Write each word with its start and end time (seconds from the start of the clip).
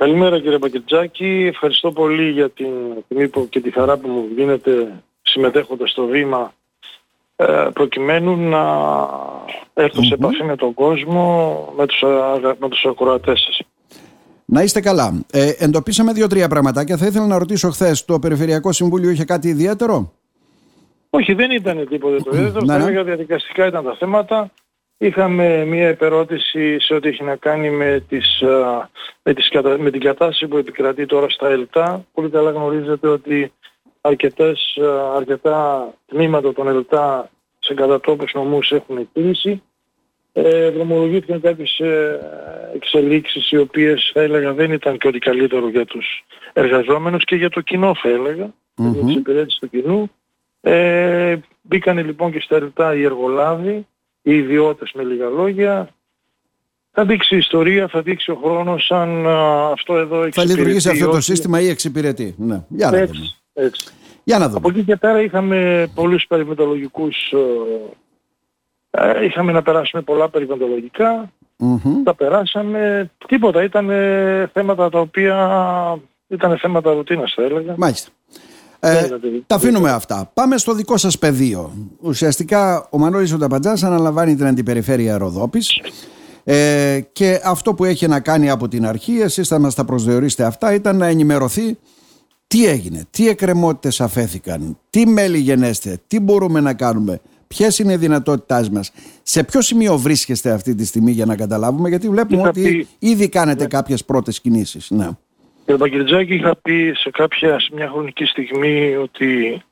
Καλημέρα 0.00 0.40
κύριε 0.40 0.58
Πακετζάκη. 0.58 1.46
Ευχαριστώ 1.52 1.92
πολύ 1.92 2.30
για 2.30 2.50
την 2.50 2.68
τιμή 3.08 3.30
και 3.48 3.60
τη 3.60 3.70
χαρά 3.70 3.96
που 3.96 4.08
μου 4.08 4.28
δίνετε 4.34 5.02
συμμετέχοντας 5.22 5.90
στο 5.90 6.06
βήμα 6.06 6.52
ε, 7.36 7.68
προκειμένου 7.72 8.36
να 8.36 8.62
ερθω 9.74 10.02
σε 10.02 10.14
επαφή 10.14 10.44
με 10.44 10.56
τον 10.56 10.74
κόσμο, 10.74 11.74
με 11.76 11.86
τους, 11.86 12.02
με 12.58 12.68
τους 12.68 12.84
ακροατές 12.84 13.40
σας. 13.40 13.60
Να 14.44 14.62
είστε 14.62 14.80
καλά. 14.80 15.24
Ε, 15.32 15.52
εντοπίσαμε 15.58 16.12
δύο-τρία 16.12 16.48
πραγματάκια. 16.48 16.96
Θα 16.96 17.06
ήθελα 17.06 17.26
να 17.26 17.38
ρωτήσω 17.38 17.70
χθες, 17.70 18.04
το 18.04 18.18
Περιφερειακό 18.18 18.72
Συμβούλιο 18.72 19.10
είχε 19.10 19.24
κάτι 19.24 19.48
ιδιαίτερο; 19.48 20.12
Όχι, 21.10 21.32
δεν 21.34 21.50
ήταν 21.50 21.88
τίποτε 21.88 22.16
το 22.16 22.30
ιδιαίτερο. 22.36 22.66
Θα 22.66 22.74
έλεγα 22.74 23.04
διαδικαστικά 23.04 23.66
ήταν 23.66 23.84
τα 23.84 23.96
θέματα. 23.98 24.50
Είχαμε 25.02 25.64
μία 25.64 25.88
επερώτηση 25.88 26.80
σε 26.80 26.94
ό,τι 26.94 27.08
έχει 27.08 27.24
να 27.24 27.36
κάνει 27.36 27.70
με, 27.70 28.04
τις, 28.08 28.42
με, 29.22 29.34
τις, 29.34 29.50
με 29.78 29.90
την 29.90 30.00
κατάσταση 30.00 30.48
που 30.48 30.56
επικρατεί 30.56 31.06
τώρα 31.06 31.28
στα 31.28 31.48
ΕΛΤΑ. 31.48 32.04
Πολύ 32.12 32.30
καλά 32.30 32.50
γνωρίζετε 32.50 33.08
ότι 33.08 33.52
αρκετές, 34.00 34.78
αρκετά 35.16 35.88
τμήματα 36.06 36.52
των 36.52 36.68
ΕΛΤΑ 36.68 37.30
σε 37.58 37.74
κατατόπους 37.74 38.32
νομούς 38.34 38.72
έχουν 38.72 39.08
κλείσει. 39.12 39.62
Ε, 40.32 40.70
δρομολογήθηκαν 40.70 41.40
κάποιες 41.40 41.78
ε, 41.78 42.20
εξελίξεις 42.74 43.50
οι 43.50 43.56
οποίες 43.56 44.10
θα 44.14 44.20
έλεγα 44.20 44.52
δεν 44.52 44.72
ήταν 44.72 44.98
και 44.98 45.08
ό,τι 45.08 45.18
καλύτερο 45.18 45.68
για 45.68 45.84
τους 45.84 46.24
εργαζόμενους 46.52 47.24
και 47.24 47.36
για 47.36 47.50
το 47.50 47.60
κοινό 47.60 47.94
θα 47.94 48.08
έλεγα, 48.08 48.46
mm-hmm. 48.46 48.92
για 48.92 49.04
τις 49.04 49.14
υπηρέτηση 49.14 49.58
του 49.60 49.70
κοινού. 49.70 50.10
Ε, 50.60 51.36
μπήκανε 51.62 52.02
λοιπόν 52.02 52.32
και 52.32 52.40
στα 52.40 52.56
ΕΛΤΑ 52.56 52.94
οι 52.94 53.02
εργολάβοι 53.02 53.86
οι 54.22 54.34
ιδιώτες 54.34 54.92
με 54.94 55.02
λίγα 55.02 55.28
λόγια. 55.28 55.88
Θα 56.92 57.04
δείξει 57.04 57.34
η 57.34 57.38
ιστορία, 57.38 57.88
θα 57.88 58.02
δείξει 58.02 58.30
ο 58.30 58.38
χρόνος 58.44 58.90
αν 58.90 59.26
αυτό 59.72 59.96
εδώ 59.96 60.22
εξυπηρετεί. 60.22 60.32
Θα 60.32 60.44
λειτουργήσει 60.44 60.88
αυτό 60.88 61.10
το 61.10 61.20
σύστημα 61.20 61.60
ή 61.60 61.68
εξυπηρετεί. 61.68 62.34
Ναι. 62.38 62.64
Για 62.68 62.90
να 62.90 62.96
έτσι, 62.96 63.14
δούμε. 63.14 63.66
Έτσι. 63.66 63.92
Για 64.24 64.38
να 64.38 64.46
δούμε. 64.46 64.56
Από 64.56 64.68
εκεί 64.68 64.82
και 64.82 64.96
πέρα 64.96 65.22
είχαμε 65.22 65.90
πολλούς 65.94 66.26
περιβαλλοντικούς 66.28 67.16
ε, 68.90 69.18
ε, 69.20 69.24
είχαμε 69.24 69.52
να 69.52 69.62
περάσουμε 69.62 70.02
πολλά 70.02 70.28
περιβαλλοντολογικά. 70.28 71.32
Mm-hmm. 71.58 72.02
Τα 72.04 72.14
περάσαμε. 72.14 73.10
Τίποτα. 73.26 73.62
Ήταν 73.62 73.86
θέματα 74.52 74.90
τα 74.90 75.00
οποία 75.00 75.36
ήταν 76.28 76.58
θέματα 76.58 76.92
ρουτίνας 76.92 77.32
θα 77.36 77.42
έλεγα. 77.42 77.74
Μάλιστα. 77.76 78.10
Ε, 78.80 79.08
τα 79.46 79.54
αφήνουμε 79.54 79.90
αυτά. 79.90 80.30
Πάμε 80.34 80.58
στο 80.58 80.74
δικό 80.74 80.96
σας 80.96 81.18
πεδίο. 81.18 81.72
Ουσιαστικά 82.00 82.86
ο 82.90 82.98
Μανώλης 82.98 83.32
Ονταπαντζάς 83.32 83.82
αναλαμβάνει 83.82 84.36
την 84.36 84.46
αντιπεριφέρεια 84.46 85.18
Ροδόπης 85.18 85.80
ε, 86.44 87.00
και 87.12 87.40
αυτό 87.44 87.74
που 87.74 87.84
έχει 87.84 88.06
να 88.06 88.20
κάνει 88.20 88.50
από 88.50 88.68
την 88.68 88.86
αρχή, 88.86 89.20
εσείς 89.20 89.48
θα 89.48 89.58
μας 89.58 89.74
τα 89.74 89.84
προσδιορίσετε 89.84 90.44
αυτά, 90.44 90.74
ήταν 90.74 90.96
να 90.96 91.06
ενημερωθεί 91.06 91.78
τι 92.46 92.66
έγινε, 92.66 93.04
τι 93.10 93.28
εκκρεμότητες 93.28 94.00
αφέθηκαν, 94.00 94.78
τι 94.90 95.06
μέλη 95.06 95.38
γενέστε, 95.38 96.00
τι 96.06 96.20
μπορούμε 96.20 96.60
να 96.60 96.74
κάνουμε, 96.74 97.20
ποιες 97.48 97.78
είναι 97.78 97.92
οι 97.92 97.96
δυνατότητάς 97.96 98.70
μας, 98.70 98.92
σε 99.22 99.44
ποιο 99.44 99.60
σημείο 99.60 99.98
βρίσκεστε 99.98 100.50
αυτή 100.50 100.74
τη 100.74 100.84
στιγμή 100.84 101.10
για 101.10 101.26
να 101.26 101.36
καταλάβουμε, 101.36 101.88
γιατί 101.88 102.08
βλέπουμε 102.08 102.48
ότι 102.48 102.88
ήδη 102.98 103.28
κάνετε 103.28 103.62
ναι. 103.62 103.68
κάποιες 103.68 104.04
πρώτες 104.04 104.40
κινήσεις. 104.40 104.90
Ναι. 105.70 105.76
Κύριε 105.76 105.98
Παγκυρτζάκη, 105.98 106.34
είχα 106.34 106.56
πει 106.56 106.92
σε, 106.96 107.10
κάποια, 107.10 107.60
σε 107.60 107.68
μια 107.72 107.88
χρονική 107.88 108.24
στιγμή 108.24 108.96
ότι 108.96 109.62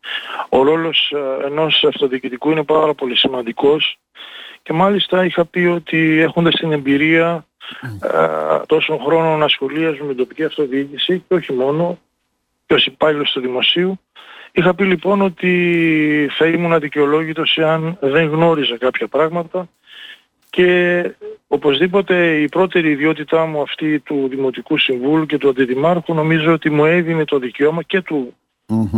ο 0.49 0.63
ρόλος 0.63 1.13
ε, 1.15 1.47
ενός 1.47 1.85
αυτοδιοικητικού 1.89 2.51
είναι 2.51 2.63
πάρα 2.63 2.95
πολύ 2.95 3.17
σημαντικός 3.17 3.99
και 4.63 4.73
μάλιστα 4.73 5.25
είχα 5.25 5.45
πει 5.45 5.61
ότι 5.61 6.21
έχοντας 6.21 6.55
την 6.55 6.73
εμπειρία 6.73 7.47
ε, 8.03 8.59
τόσων 8.67 8.99
χρόνων 9.01 9.43
ασχολίας 9.43 9.99
με 9.99 10.07
την 10.07 10.17
τοπική 10.17 10.45
αυτοδιοίκηση 10.45 11.25
και 11.29 11.35
όχι 11.35 11.53
μόνο 11.53 11.99
και 12.67 12.75
ως 12.75 12.87
υπάλληλος 12.87 13.31
του 13.31 13.41
δημοσίου 13.41 14.01
είχα 14.53 14.75
πει 14.75 14.85
λοιπόν 14.85 15.23
ότι 15.23 16.31
θα 16.39 16.47
ήμουν 16.47 16.73
αδικαιολόγητος 16.73 17.57
εάν 17.57 17.99
δεν 18.01 18.29
γνώριζα 18.29 18.79
κάποια 18.79 19.09
πράγματα 19.09 19.69
και 20.51 21.03
οπωσδήποτε 21.47 22.41
η 22.41 22.49
πρώτη 22.49 22.79
ιδιότητά 22.79 23.47
μου 23.47 23.61
αυτή 23.61 24.01
του 24.01 24.27
Δημοτικού 24.31 24.79
Συμβούλου 24.79 25.27
και 25.27 25.39
του 25.39 25.49
Αντιδημάρχου 25.49 26.15
νομίζω 26.15 26.53
ότι 26.53 26.71
μου 26.71 26.85
έδινε 26.85 27.25
το 27.25 27.39
δικαίωμα 27.39 27.83
και 27.83 28.03
του 28.03 28.35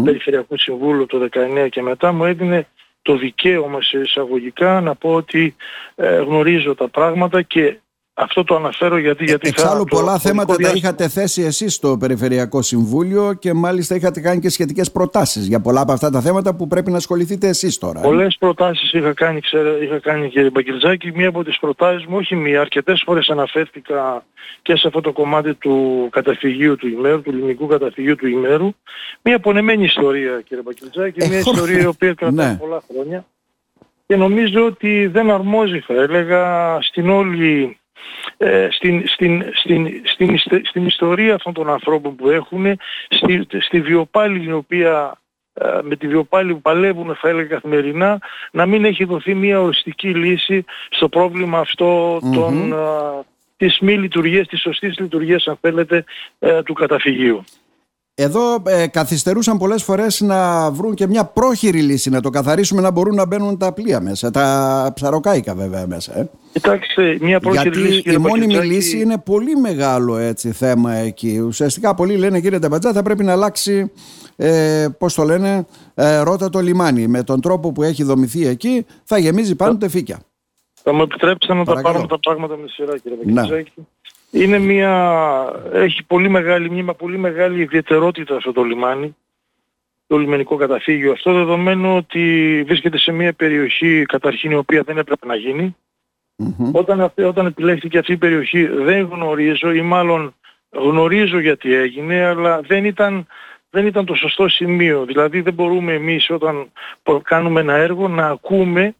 Περιφερειακού 0.04 0.58
Συμβούλου 0.58 1.06
το 1.06 1.28
19 1.64 1.68
και 1.70 1.82
μετά 1.82 2.12
μου 2.12 2.24
έδινε 2.24 2.66
το 3.02 3.16
δικαίωμα 3.16 3.82
σε 3.82 3.98
εισαγωγικά 3.98 4.80
να 4.80 4.94
πω 4.94 5.14
ότι 5.14 5.56
ε, 5.94 6.16
γνωρίζω 6.16 6.74
τα 6.74 6.88
πράγματα 6.88 7.42
και 7.42 7.78
αυτό 8.14 8.44
το 8.44 8.56
αναφέρω 8.56 8.98
γιατί... 8.98 9.24
γιατί 9.24 9.48
Εξάλλου 9.48 9.84
πολλά 9.84 10.18
θέματα 10.18 10.56
τα 10.56 10.72
είχατε 10.74 11.08
θέσει 11.08 11.42
εσείς 11.42 11.74
στο 11.74 11.96
Περιφερειακό 11.96 12.62
Συμβούλιο 12.62 13.34
και 13.34 13.52
μάλιστα 13.52 13.94
είχατε 13.94 14.20
κάνει 14.20 14.40
και 14.40 14.48
σχετικές 14.48 14.90
προτάσεις 14.90 15.46
για 15.46 15.60
πολλά 15.60 15.80
από 15.80 15.92
αυτά 15.92 16.10
τα 16.10 16.20
θέματα 16.20 16.54
που 16.54 16.66
πρέπει 16.66 16.90
να 16.90 16.96
ασχοληθείτε 16.96 17.48
εσείς 17.48 17.78
τώρα. 17.78 18.00
Ε. 18.00 18.02
Πολλές 18.02 18.36
προτάσεις 18.38 18.92
είχα 18.92 19.12
κάνει, 19.12 19.40
ξέρω, 19.40 19.82
είχα 19.82 19.98
κάνει 19.98 20.28
κύριε 20.28 20.50
Μπαγκελζάκη. 20.50 21.12
Μία 21.14 21.28
από 21.28 21.44
τις 21.44 21.58
προτάσεις 21.58 22.06
μου, 22.06 22.16
όχι 22.16 22.36
μία, 22.36 22.60
αρκετές 22.60 23.02
φορές 23.04 23.28
αναφέρθηκα 23.28 24.24
και 24.62 24.76
σε 24.76 24.86
αυτό 24.86 25.00
το 25.00 25.12
κομμάτι 25.12 25.54
του 25.54 26.08
καταφυγίου 26.10 26.76
του 26.76 26.88
ημέρου, 26.88 27.22
του 27.22 27.30
ελληνικού 27.30 27.66
καταφυγίου 27.66 28.16
του 28.16 28.26
ημέρου. 28.26 28.72
Μία 29.22 29.38
πονεμένη 29.38 29.84
ιστορία 29.84 30.40
κύριε 30.40 30.62
Μπαγκελζάκη, 30.62 31.28
μία 31.28 31.38
ιστορία 31.38 31.82
η 31.82 31.86
οποία 31.86 32.14
κρατάει 32.14 32.48
ναι. 32.48 32.56
πολλά 32.56 32.82
χρόνια. 32.90 33.24
Και 34.06 34.16
νομίζω 34.16 34.64
ότι 34.64 35.06
δεν 35.06 35.30
αρμόζει 35.30 35.80
θα 35.80 35.94
έλεγα 35.94 36.78
στην 36.82 37.10
όλη 37.10 37.62
ε, 37.62 37.79
στην, 38.70 39.08
στην, 39.08 39.44
στην, 39.54 40.00
στην, 40.04 40.38
στην 40.64 40.86
ιστορία 40.86 41.34
αυτών 41.34 41.52
των 41.52 41.70
ανθρώπων 41.70 42.16
που 42.16 42.30
έχουν, 42.30 42.66
στη, 43.08 43.46
στη 43.60 43.80
βιοπάλη 43.80 44.44
η 44.44 44.52
οποία 44.52 45.20
ε, 45.52 45.78
με 45.82 45.96
τη 45.96 46.08
βιοπάλη 46.08 46.52
που 46.52 46.60
παλεύουν 46.60 47.14
θα 47.14 47.28
έλεγα 47.28 47.48
καθημερινά 47.48 48.18
να 48.52 48.66
μην 48.66 48.84
έχει 48.84 49.04
δοθεί 49.04 49.34
μια 49.34 49.60
οριστική 49.60 50.08
λύση 50.08 50.64
στο 50.90 51.08
πρόβλημα 51.08 51.58
αυτό 51.58 52.18
των, 52.34 52.72
mm-hmm. 52.74 53.20
της 53.56 53.78
μη 53.80 53.98
λειτουργίας, 53.98 54.46
της 54.46 54.60
σωστής 54.60 54.98
λειτουργίας 54.98 55.46
αν 55.46 55.58
θέλετε 55.60 56.04
του 56.64 56.72
καταφυγίου. 56.72 57.44
Εδώ 58.22 58.62
ε, 58.66 58.86
καθυστερούσαν 58.86 59.58
πολλές 59.58 59.82
φορές 59.82 60.20
να 60.20 60.70
βρουν 60.70 60.94
και 60.94 61.06
μια 61.06 61.24
πρόχειρη 61.24 61.82
λύση, 61.82 62.10
να 62.10 62.20
το 62.20 62.30
καθαρίσουμε 62.30 62.80
να 62.80 62.90
μπορούν 62.90 63.14
να 63.14 63.26
μπαίνουν 63.26 63.58
τα 63.58 63.72
πλοία 63.72 64.00
μέσα, 64.00 64.30
τα 64.30 64.92
ψαροκάικα 64.94 65.54
βέβαια 65.54 65.86
μέσα. 65.86 66.18
Ε. 66.18 66.30
Κοιτάξτε, 66.52 67.18
μια 67.20 67.40
πρόχειρη 67.40 67.80
Γιατί 67.80 67.94
λύση... 67.94 68.12
η 68.12 68.16
μόνιμη 68.16 68.54
λύση 68.54 69.00
είναι 69.00 69.18
πολύ 69.18 69.56
μεγάλο 69.56 70.16
έτσι, 70.16 70.52
θέμα 70.52 70.94
εκεί. 70.94 71.38
Ουσιαστικά 71.38 71.94
πολλοί 71.94 72.16
λένε 72.16 72.40
κύριε 72.40 72.58
Ταμπατζά 72.58 72.92
θα 72.92 73.02
πρέπει 73.02 73.24
να 73.24 73.32
αλλάξει, 73.32 73.92
ε, 74.36 74.86
πώς 74.98 75.14
το 75.14 75.22
λένε, 75.22 75.66
ε, 75.94 76.18
ρότα 76.18 76.50
το 76.50 76.58
λιμάνι. 76.58 77.06
Με 77.06 77.22
τον 77.22 77.40
τρόπο 77.40 77.72
που 77.72 77.82
έχει 77.82 78.02
δομηθεί 78.02 78.46
εκεί 78.46 78.86
θα 79.04 79.18
γεμίζει 79.18 79.56
πάνω 79.56 79.76
το 79.76 79.88
φύκια. 79.88 80.18
Θα 80.82 80.92
μου 80.92 81.02
επιτρέψετε 81.02 81.54
να 81.54 81.64
τα 81.64 81.80
πάρουμε 81.80 82.06
τα 82.06 82.18
πράγματα 82.18 82.56
με 82.56 82.68
σειρά 82.68 82.98
κύριε 82.98 83.16
Πακετζάκη 83.16 83.86
είναι 84.30 84.58
μια, 84.58 84.92
έχει 85.72 86.04
πολύ 86.04 86.28
μεγάλη, 86.28 86.70
μια 86.70 86.94
πολύ 86.94 87.18
μεγάλη 87.18 87.60
ιδιαιτερότητα 87.60 88.36
αυτό 88.36 88.52
το 88.52 88.62
λιμάνι, 88.62 89.16
το 90.06 90.16
λιμενικό 90.16 90.56
καταφύγιο. 90.56 91.12
Αυτό 91.12 91.32
δεδομένου 91.32 91.96
ότι 91.96 92.62
βρίσκεται 92.66 92.98
σε 92.98 93.12
μια 93.12 93.32
περιοχή 93.32 94.04
καταρχήν 94.04 94.50
η 94.50 94.54
οποία 94.54 94.82
δεν 94.82 94.98
έπρεπε 94.98 95.26
να 95.26 95.34
γίνει. 95.34 95.76
Όταν, 96.72 97.12
όταν 97.16 97.46
επιλέχθηκε 97.46 97.98
αυτή 97.98 98.12
η 98.12 98.16
περιοχή 98.16 98.66
δεν 98.66 99.06
γνωρίζω 99.06 99.72
ή 99.72 99.82
μάλλον 99.82 100.34
γνωρίζω 100.70 101.38
γιατί 101.38 101.74
έγινε 101.74 102.24
αλλά 102.24 102.60
δεν 102.60 102.84
ήταν, 102.84 103.26
δεν 103.70 103.86
ήταν 103.86 104.04
το 104.04 104.14
σωστό 104.14 104.48
σημείο. 104.48 105.04
Δηλαδή 105.04 105.40
δεν 105.40 105.54
μπορούμε 105.54 105.92
εμείς 105.92 106.30
όταν 106.30 106.72
κάνουμε 107.22 107.60
ένα 107.60 107.74
έργο 107.74 108.08
να 108.08 108.26
ακούμε, 108.26 108.94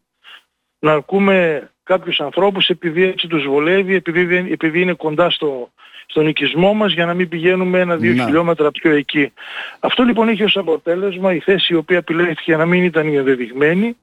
να 0.79 0.93
ακούμε 0.93 1.69
κάποιους 1.91 2.21
ανθρώπους 2.21 2.69
επειδή 2.69 3.03
έτσι 3.03 3.27
τους 3.27 3.45
βολεύει, 3.47 3.95
επειδή, 3.95 4.49
επειδή 4.53 4.81
είναι 4.81 4.93
κοντά 4.93 5.31
στο, 5.31 5.71
στον 6.07 6.27
οικισμό 6.27 6.75
μας 6.75 6.93
για 6.93 7.07
να 7.07 7.15
μην 7.15 7.29
πηγαίνουμε 7.29 7.79
ένα-δύο 7.79 8.13
χιλιόμετρα 8.25 8.71
πιο 8.71 8.91
εκεί. 8.91 9.33
Αυτό 9.81 10.03
λοιπόν 10.03 10.29
είχε 10.29 10.45
ως 10.45 10.57
αποτέλεσμα 10.57 11.35
η 11.35 11.39
θέση 11.39 11.73
η 11.73 11.77
οποία 11.77 11.97
επιλέχθηκε 11.97 12.57
να 12.57 12.67
μην 12.67 12.85
ήταν 12.85 13.15
ενδεδειγμένη 13.15 13.97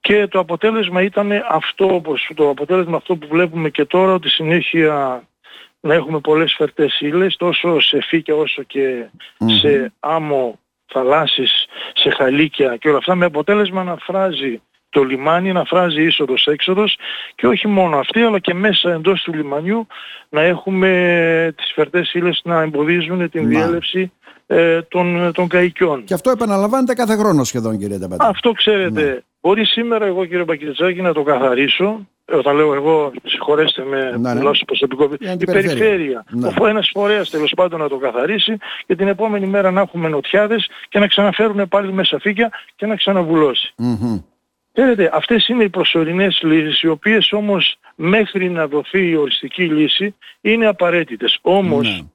και 0.00 0.26
το 0.26 0.38
αποτέλεσμα 0.38 1.02
ήταν 1.02 1.30
αυτό, 1.48 1.94
όπως, 1.94 2.30
το 2.34 2.48
αποτέλεσμα 2.48 2.96
αυτό 2.96 3.16
που 3.16 3.26
βλέπουμε 3.30 3.70
και 3.70 3.84
τώρα 3.84 4.12
ότι 4.12 4.28
συνέχεια 4.28 5.22
να 5.80 5.94
έχουμε 5.94 6.20
πολλές 6.20 6.54
φερτές 6.58 7.00
ύλες 7.00 7.36
τόσο 7.36 7.80
σε 7.80 8.02
φύκια 8.02 8.34
όσο 8.34 8.62
και 8.62 9.04
σε 9.60 9.92
άμμο 10.00 10.58
θαλάσσης, 10.86 11.66
σε 11.94 12.10
χαλίκια 12.10 12.76
και 12.76 12.88
όλα 12.88 12.98
αυτά 12.98 13.14
με 13.14 13.24
αποτέλεσμα 13.24 13.84
να 13.84 13.96
φράζει 13.96 14.60
το 14.92 15.02
λιμάνι 15.02 15.52
να 15.52 15.64
φράζει 15.64 16.02
είσοδος-έξοδος 16.02 16.96
και 17.34 17.46
όχι 17.46 17.68
μόνο 17.68 17.96
αυτή 17.98 18.20
αλλά 18.20 18.38
και 18.38 18.54
μέσα 18.54 18.92
εντός 18.92 19.22
του 19.22 19.34
λιμανιού 19.34 19.86
να 20.28 20.42
έχουμε 20.42 21.54
τις 21.56 21.72
φερτές 21.74 22.12
ύλες 22.12 22.40
να 22.44 22.60
εμποδίζουν 22.60 23.30
την 23.30 23.48
διέλευση 23.48 24.12
ε, 24.46 24.82
των, 24.82 25.32
των 25.34 25.48
καϊκιών. 25.48 26.04
Και 26.04 26.14
αυτό 26.14 26.30
επαναλαμβάνεται 26.30 26.94
κάθε 26.94 27.16
χρόνο 27.16 27.44
σχεδόν 27.44 27.78
κύριε 27.78 27.98
Ταπέτα. 27.98 28.26
Αυτό 28.26 28.52
ξέρετε. 28.52 29.02
Ναι. 29.02 29.18
Μπορεί 29.40 29.64
σήμερα 29.64 30.06
εγώ 30.06 30.24
κύριε 30.24 30.44
Μπακυρτζάκη 30.44 31.02
να 31.02 31.12
το 31.12 31.22
καθαρίσω 31.22 32.06
όταν 32.24 32.56
λέω 32.56 32.74
εγώ, 32.74 33.12
συγχωρέστε 33.24 33.84
με 33.84 34.16
ναι, 34.18 34.34
ναι. 34.34 34.40
προσωπικό, 34.66 35.08
η 35.38 35.44
περιφέρεια, 35.44 36.24
ναι. 36.30 36.48
ο 36.60 36.66
ένας 36.66 36.90
φορέας 36.92 37.30
τέλος 37.30 37.52
πάντων 37.56 37.80
να 37.80 37.88
το 37.88 37.96
καθαρίσει 37.96 38.56
και 38.86 38.96
την 38.96 39.08
επόμενη 39.08 39.46
μέρα 39.46 39.70
να 39.70 39.80
έχουμε 39.80 40.08
νοτιάδες 40.08 40.68
και 40.88 40.98
να 40.98 41.06
ξαναφέρουν 41.06 41.68
πάλι 41.68 41.92
μέσα 41.92 42.18
φύκια 42.18 42.50
και 42.76 42.86
να 42.86 42.96
ξαναβουλώσει. 42.96 43.74
Mm-hmm. 43.78 44.22
Ξέρετε, 44.72 45.10
αυτές 45.12 45.48
είναι 45.48 45.64
οι 45.64 45.68
προσωρινές 45.68 46.40
λύσεις, 46.42 46.82
οι 46.82 46.88
οποίες 46.88 47.32
όμως 47.32 47.76
μέχρι 47.94 48.50
να 48.50 48.66
δοθεί 48.66 49.08
η 49.08 49.16
οριστική 49.16 49.64
λύση 49.64 50.14
είναι 50.40 50.66
απαραίτητες. 50.66 51.38
Όμως, 51.42 51.88
ναι. 51.88 52.06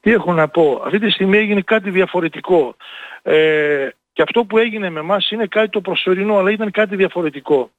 τι 0.00 0.12
έχω 0.12 0.32
να 0.32 0.48
πω, 0.48 0.82
αυτή 0.84 0.98
τη 0.98 1.10
στιγμή 1.10 1.36
έγινε 1.36 1.60
κάτι 1.60 1.90
διαφορετικό. 1.90 2.76
Ε, 3.22 3.88
και 4.12 4.22
αυτό 4.22 4.44
που 4.44 4.58
έγινε 4.58 4.90
με 4.90 5.00
εμάς 5.00 5.30
είναι 5.30 5.46
κάτι 5.46 5.68
το 5.68 5.80
προσωρινό, 5.80 6.36
αλλά 6.36 6.50
ήταν 6.50 6.70
κάτι 6.70 6.96
διαφορετικό. 6.96 7.70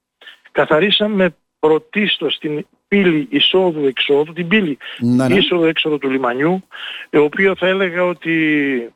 Καθαρίσαμε 0.52 1.36
πρωτίστως 1.60 2.38
την 2.38 2.66
πύλη 2.88 3.28
εισόδου-εξόδου, 3.30 4.34
την 4.34 4.48
πύλη 4.48 4.78
ναι, 5.00 5.28
ναι. 5.28 5.36
εισόδου-έξοδου 5.36 5.98
του 5.98 6.10
λιμανιού, 6.10 6.64
το 7.10 7.24
οποίο 7.24 7.56
θα 7.56 7.68
έλεγα 7.68 8.04
ότι 8.06 8.94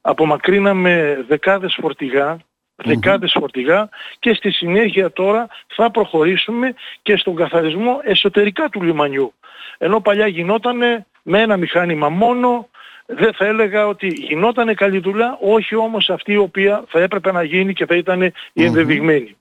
απομακρύναμε 0.00 1.24
δεκάδες 1.28 1.78
φορτηγά, 1.80 2.38
δεκάδες 2.84 3.36
φορτηγά 3.38 3.88
και 4.18 4.34
στη 4.34 4.50
συνέχεια 4.50 5.12
τώρα 5.12 5.48
θα 5.66 5.90
προχωρήσουμε 5.90 6.74
και 7.02 7.16
στον 7.16 7.34
καθαρισμό 7.34 8.00
εσωτερικά 8.02 8.68
του 8.68 8.82
λιμανιού. 8.82 9.34
Ενώ 9.78 10.00
παλιά 10.00 10.26
γινότανε 10.26 11.06
με 11.22 11.40
ένα 11.40 11.56
μηχάνημα 11.56 12.08
μόνο, 12.08 12.68
δεν 13.06 13.32
θα 13.34 13.46
έλεγα 13.46 13.86
ότι 13.86 14.06
γινόταν 14.06 14.74
καλή 14.74 14.98
δουλειά, 14.98 15.38
όχι 15.40 15.74
όμως 15.74 16.10
αυτή 16.10 16.32
η 16.32 16.36
οποία 16.36 16.84
θα 16.88 17.00
έπρεπε 17.00 17.32
να 17.32 17.42
γίνει 17.42 17.72
και 17.72 17.86
θα 17.86 17.96
ήταν 17.96 18.22
η 18.52 18.64
ενδεδειγμένη. 18.64 19.36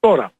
Τώρα, 0.00 0.32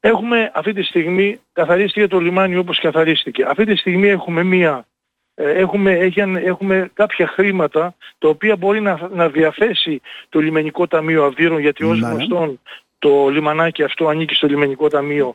έχουμε 0.00 0.50
αυτή 0.54 0.72
τη 0.72 0.82
στιγμή, 0.82 1.40
καθαρίστηκε 1.52 2.06
το 2.06 2.20
λιμάνι 2.20 2.56
όπως 2.56 2.80
καθαρίστηκε. 2.80 3.44
Αυτή 3.44 3.64
τη 3.64 3.76
στιγμή 3.76 4.08
έχουμε 4.08 4.42
μία 4.42 4.86
ε, 4.94 4.95
έχουμε, 5.36 6.12
έχουμε 6.44 6.90
κάποια 6.94 7.26
χρήματα 7.26 7.94
τα 8.18 8.28
οποία 8.28 8.56
μπορεί 8.56 8.80
να, 8.80 9.08
να 9.12 9.28
διαθέσει 9.28 10.00
το 10.28 10.40
λιμενικό 10.40 10.86
ταμείο 10.86 11.24
Αυδείρων 11.24 11.60
γιατί 11.60 11.84
ως 11.84 12.00
ναι. 12.00 12.08
γνωστόν 12.08 12.60
το 12.98 13.28
λιμανάκι 13.28 13.82
αυτό 13.82 14.08
ανήκει 14.08 14.34
στο 14.34 14.46
λιμενικό 14.46 14.88
ταμείο 14.88 15.34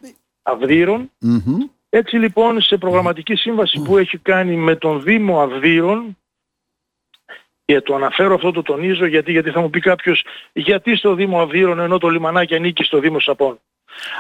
Έτσι 1.90 2.16
λοιπόν 2.16 2.62
σε 2.62 2.78
προγραμματική 2.78 3.36
σύμβαση 3.36 3.82
που 3.82 3.98
έχει 3.98 4.18
κάνει 4.18 4.56
με 4.56 4.76
τον 4.76 5.04
Δήμο 5.04 5.42
Αυδείρων 5.42 6.18
και 7.66 7.82
το 7.82 7.96
αναφέρω 7.96 8.36
αυτό 8.36 8.52
το 8.52 8.62
τονίζω 8.62 9.06
γιατί, 9.06 9.32
γιατί 9.32 9.52
θα 9.52 9.62
μου 9.62 9.70
πει 9.70 9.80
κάποιος 9.80 10.26
γιατί 10.54 10.96
στο 10.96 11.14
Δήμο 11.14 11.42
Αυδείρων 11.42 11.80
ενώ 11.80 11.98
το 11.98 12.10
λιμανάκι 12.10 12.56
ανήκει 12.56 12.84
στο 12.84 13.00
Δήμο 13.00 13.20
Σαπών; 13.20 13.60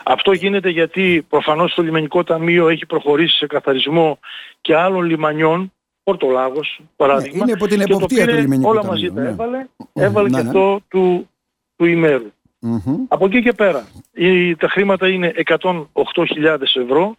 Αυτό 0.03 0.31
γίνεται 0.31 0.69
γιατί 0.69 1.25
προφανώς 1.29 1.73
το 1.73 1.81
λιμενικό 1.81 2.23
ταμείο 2.23 2.69
έχει 2.69 2.85
προχωρήσει 2.85 3.37
σε 3.37 3.47
καθαρισμό 3.47 4.19
και 4.61 4.75
άλλων 4.75 5.03
λιμανιών, 5.03 5.71
Πορτολάγος 6.03 6.81
παράδειγμα. 6.95 7.37
Ναι, 7.37 7.43
είναι 7.43 7.51
από 7.51 7.67
την 7.67 7.81
εποπτεία 7.81 8.27
του 8.27 8.35
λιμενικού 8.35 8.69
όλα 8.69 8.85
μαζί 8.85 9.11
τα 9.11 9.21
ναι. 9.21 9.29
έβαλε, 9.29 9.67
έβαλε 9.93 10.29
ναι, 10.29 10.37
και 10.37 10.43
ναι. 10.43 10.51
το 10.51 10.79
του, 10.87 11.29
του 11.75 11.85
ημέρου. 11.85 12.31
Mm-hmm. 12.61 12.95
Από 13.07 13.25
εκεί 13.25 13.41
και 13.41 13.53
πέρα, 13.53 13.87
η, 14.13 14.55
τα 14.55 14.67
χρήματα 14.67 15.07
είναι 15.07 15.33
108.000 15.45 16.61
ευρώ. 16.61 17.15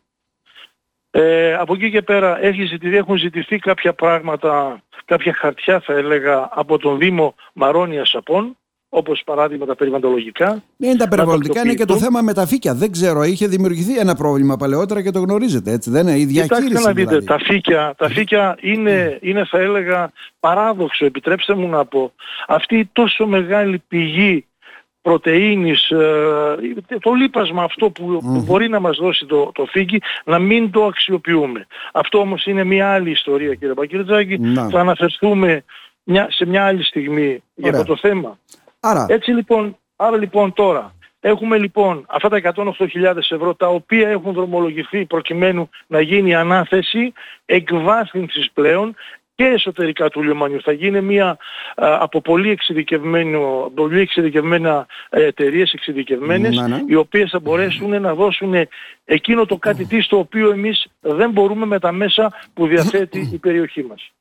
Ε, 1.11 1.55
από 1.55 1.75
εκεί 1.75 1.91
και 1.91 2.03
πέρα 2.03 2.43
έχει 2.43 2.65
ζητηθεί, 2.65 2.97
έχουν 2.97 3.17
ζητηθεί 3.17 3.59
κάποια 3.59 3.93
πράγματα, 3.93 4.83
κάποια 5.05 5.35
χαρτιά 5.35 5.81
θα 5.81 5.93
έλεγα 5.93 6.49
από 6.53 6.79
τον 6.79 6.99
Δήμο 6.99 7.35
Μαρόνια 7.53 8.05
Σαπών 8.05 8.57
όπως 8.95 9.23
παράδειγμα 9.25 9.67
τα 9.67 9.75
περιβαλλοντολογικά. 9.75 10.63
Ναι, 10.77 10.87
είναι 10.87 10.97
τα 10.97 11.09
περιβαλλοντικά, 11.09 11.61
είναι 11.65 11.75
και 11.75 11.85
το 11.85 11.97
θέμα 11.97 12.21
με 12.23 12.33
τα 12.33 12.47
φύκια. 12.47 12.75
Δεν 12.75 12.93
ξέρω, 12.93 13.23
είχε 13.23 13.47
δημιουργηθεί 13.47 13.99
ένα 13.99 14.15
πρόβλημα 14.15 14.57
παλαιότερα 14.57 15.03
και 15.03 15.11
το 15.11 15.21
γνωρίζετε, 15.21 15.73
έτσι 15.73 15.91
δεν 15.91 16.07
είναι, 16.07 16.19
η 16.19 16.25
διαχείριση 16.25 16.67
Κοιτάξτε 16.67 16.89
να 16.89 16.95
δείτε, 16.95 17.09
δηλαδή. 17.09 17.27
τα 17.27 17.39
φύκια, 17.39 17.95
τα 17.99 18.09
φύκια 18.09 18.57
είναι, 18.61 19.19
είναι 19.23 19.45
θα 19.45 19.59
έλεγα 19.59 20.13
παράδοξο, 20.41 21.05
επιτρέψτε 21.05 21.55
μου 21.55 21.69
να 21.69 21.85
πω, 21.85 22.13
αυτή 22.47 22.79
η 22.79 22.89
τόσο 22.93 23.27
μεγάλη 23.27 23.83
πηγή 23.89 24.47
πρωτεΐνης, 25.03 25.91
ε, 25.91 26.57
το 27.01 27.13
λίπασμα 27.13 27.63
αυτό 27.63 27.91
που, 27.91 28.21
μπορεί 28.45 28.69
να 28.69 28.81
μας 28.81 28.97
δώσει 28.97 29.27
το, 29.27 29.51
το 29.55 29.65
φύκι, 29.65 30.01
να 30.25 30.39
μην 30.39 30.71
το 30.71 30.85
αξιοποιούμε. 30.85 31.67
Αυτό 31.93 32.19
όμως 32.19 32.47
είναι 32.47 32.65
μια 32.65 32.93
άλλη 32.93 33.11
ιστορία 33.11 33.55
κύριε 33.55 33.75
Πακυρτζάκη. 33.75 34.41
Θα 34.71 34.81
αναφερθούμε 34.81 35.65
μια, 36.05 36.27
σε 36.31 36.47
μια 36.47 36.65
άλλη 36.65 36.85
στιγμή 36.85 37.43
για 37.55 37.71
αυτό 37.71 37.85
το 37.85 37.97
θέμα. 37.97 38.39
Άρα. 38.85 39.07
Έτσι 39.09 39.31
λοιπόν, 39.31 39.77
άρα 39.97 40.17
λοιπόν 40.17 40.53
τώρα 40.53 40.95
έχουμε 41.21 41.59
λοιπόν 41.59 42.05
αυτά 42.09 42.29
τα 42.29 42.41
108.000 42.55 43.17
ευρώ 43.17 43.55
τα 43.55 43.69
οποία 43.69 44.09
έχουν 44.09 44.33
δρομολογηθεί 44.33 45.05
προκειμένου 45.05 45.69
να 45.87 46.01
γίνει 46.01 46.35
ανάθεση 46.35 47.13
εκβάθυνσης 47.45 48.51
πλέον 48.53 48.95
και 49.35 49.45
εσωτερικά 49.45 50.09
του 50.09 50.23
λιμανιού. 50.23 50.61
Θα 50.63 50.73
γίνει 50.73 51.01
μια 51.01 51.37
από 51.75 52.21
πολύ, 52.21 52.51
εξειδικευμένο, 52.51 53.73
πολύ 53.75 54.01
εξειδικευμένα 54.01 54.87
ε, 55.11 55.25
εταιρείες 55.25 55.73
εξειδικευμένες 55.73 56.57
ναι, 56.57 56.67
ναι. 56.67 56.83
οι 56.87 56.95
οποίες 56.95 57.31
θα 57.31 57.41
μπορέσουν 57.41 58.01
να 58.01 58.15
δώσουν 58.15 58.55
εκείνο 59.05 59.47
το 59.47 59.57
κάτι 59.57 59.85
τι 59.85 60.01
στο 60.01 60.19
οποίο 60.19 60.51
εμείς 60.51 60.87
δεν 61.01 61.31
μπορούμε 61.31 61.67
με 61.67 61.79
τα 61.79 61.93
μέσα 61.93 62.33
που 62.55 62.67
διαθέτει 62.67 63.31
η 63.33 63.39
περιοχή 63.39 63.83
μας. 63.83 64.13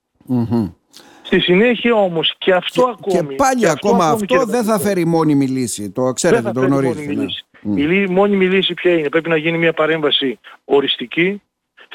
Στη 1.32 1.40
συνέχεια 1.40 1.94
όμως 1.94 2.34
και 2.38 2.54
αυτό 2.54 2.84
ακόμη... 2.84 3.28
Και 3.28 3.36
πάλι 3.36 3.70
ακόμα 3.70 4.10
αυτό, 4.10 4.46
δεν 4.46 4.64
θα 4.64 4.80
φέρει 4.80 5.06
μόνιμη 5.06 5.48
λύση. 5.48 5.90
Το 5.90 6.14
ξέρετε, 6.14 6.52
το 6.52 6.62
γνωρίζετε. 6.62 7.26
Ναι. 7.62 7.82
Η 7.82 8.08
μόνιμη 8.08 8.46
λύση 8.46 8.74
ποια 8.74 8.92
είναι; 8.92 9.10
Πρέπει 9.10 9.30
να 9.30 9.38
γίνει 9.38 9.58
μια 9.58 9.74
παρέμβαση 9.74 10.40
οριστική, 10.66 11.42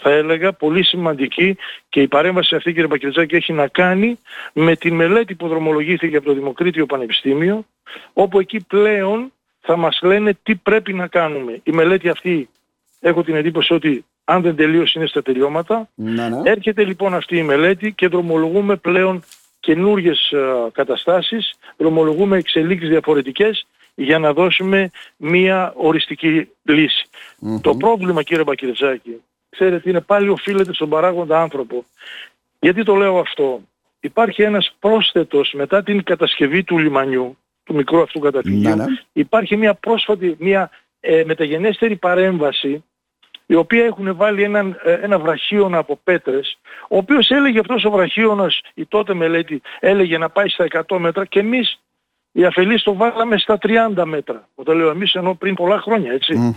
θα 0.03 0.11
έλεγα, 0.11 0.53
πολύ 0.53 0.85
σημαντική 0.85 1.56
και 1.88 2.00
η 2.00 2.09
παρέμβαση 2.09 2.55
αυτή 2.55 2.73
κύριε 2.73 2.88
Πακυρτζάκη 2.88 3.35
έχει 3.35 3.53
να 3.53 3.69
κάνει 3.69 4.19
με 4.53 4.77
τη 4.77 4.91
μελέτη 4.91 5.35
που 5.35 5.49
δρομολογήθηκε 5.49 6.17
από 6.17 6.27
το 6.27 6.32
Δημοκρίτιο 6.32 6.87
Πανεπιστήμιο 6.87 7.67
όπου 8.12 8.41
εκεί 8.41 8.65
πλέον 8.65 9.32
θα 9.61 9.77
μας 9.77 9.99
λένε 10.03 10.39
τι 10.43 10.55
πρέπει 10.55 10.93
να 10.93 11.06
κάνουμε. 11.06 11.61
Η 11.62 11.71
μελέτη 11.71 12.09
αυτή 12.09 12.49
έχω 13.00 13.23
την 13.23 13.35
εντύπωση 13.35 13.75
ότι 13.75 14.05
αν 14.28 14.43
δεν 14.43 14.56
τελείωσε 14.56 14.99
είναι 14.99 15.08
στα 15.08 15.23
τελειώματα. 15.23 15.88
Ναι, 15.94 16.28
ναι. 16.28 16.50
Έρχεται 16.50 16.84
λοιπόν 16.84 17.14
αυτή 17.14 17.37
η 17.37 17.43
μελέτη 17.43 17.93
και 17.93 18.08
δρομολογούμε 18.08 18.76
πλέον 18.76 19.23
καινούργιες 19.61 20.31
ε, 20.31 20.38
καταστάσεις, 20.73 21.55
δρομολογούμε 21.76 22.37
εξελίξεις 22.37 22.88
διαφορετικές 22.88 23.67
για 23.94 24.19
να 24.19 24.32
δώσουμε 24.32 24.90
μία 25.17 25.73
οριστική 25.76 26.49
Το 27.61 27.75
πρόβλημα 27.75 28.23
κύριε 28.23 28.44
Μπακυρτζάκη, 28.44 29.23
ξέρετε 29.49 29.90
είναι 29.90 30.00
πάλι 30.00 30.29
οφείλεται 30.29 30.75
στον 30.75 30.88
παράγοντα 30.88 31.40
άνθρωπο. 31.40 31.84
Γιατί 32.61 32.82
το 32.82 32.94
λέω 32.94 33.19
αυτό; 33.19 33.62
Υπάρχει 34.00 34.43
ένας 34.43 34.75
πρόσθετος 34.79 35.52
μετά 35.56 35.82
την 35.82 36.03
κατασκευή 36.03 36.65
του 36.65 36.79
λιμανιού, 36.79 37.36
του 37.65 37.74
μικρού 37.74 38.03
αυτού 38.03 38.19
καταφυγίου, 38.19 38.74
ναι, 38.77 38.84
υπάρχει 39.12 39.56
μια 39.56 39.74
πρόσφατη, 39.74 40.36
μια 40.39 40.70
ε, 41.01 41.22
μεταγενέστερη 41.27 41.96
παρέμβαση 41.96 42.84
οι 43.46 43.55
οποίοι 43.55 43.82
έχουν 43.84 44.17
βάλει 44.17 44.43
έναν, 44.43 44.81
ε, 44.84 44.93
ένα 44.93 45.19
βραχίωνα 45.19 45.79
από 45.79 45.98
πέτρες, 46.05 46.58
ο 46.88 46.96
οποίος 46.96 47.31
έλεγε 47.31 47.58
αυτός 47.58 47.84
ο 47.84 47.91
βραχίωνας, 47.91 48.60
η 48.74 48.86
τότε 48.86 49.15
μελέτη, 49.15 49.62
έλεγε 49.81 50.19
να 50.19 50.31
πάει 50.31 50.48
στα 50.48 50.65
100 50.65 50.98
μέτρα 50.98 51.24
και 51.24 51.38
εμείς 51.38 51.81
οι 52.36 52.44
αφελείς 52.44 52.82
το 52.82 52.94
βάλαμε 52.94 53.38
στα 53.38 53.58
30 53.96 54.02
μέτρα. 54.05 54.48
Όταν 54.55 54.76
λέω 54.76 54.90
εμείς 54.90 55.14
ενώ 55.14 55.34
πριν 55.34 55.55
πολλά 55.55 55.81
χρόνια, 55.81 56.12
έτσι. 56.12 56.55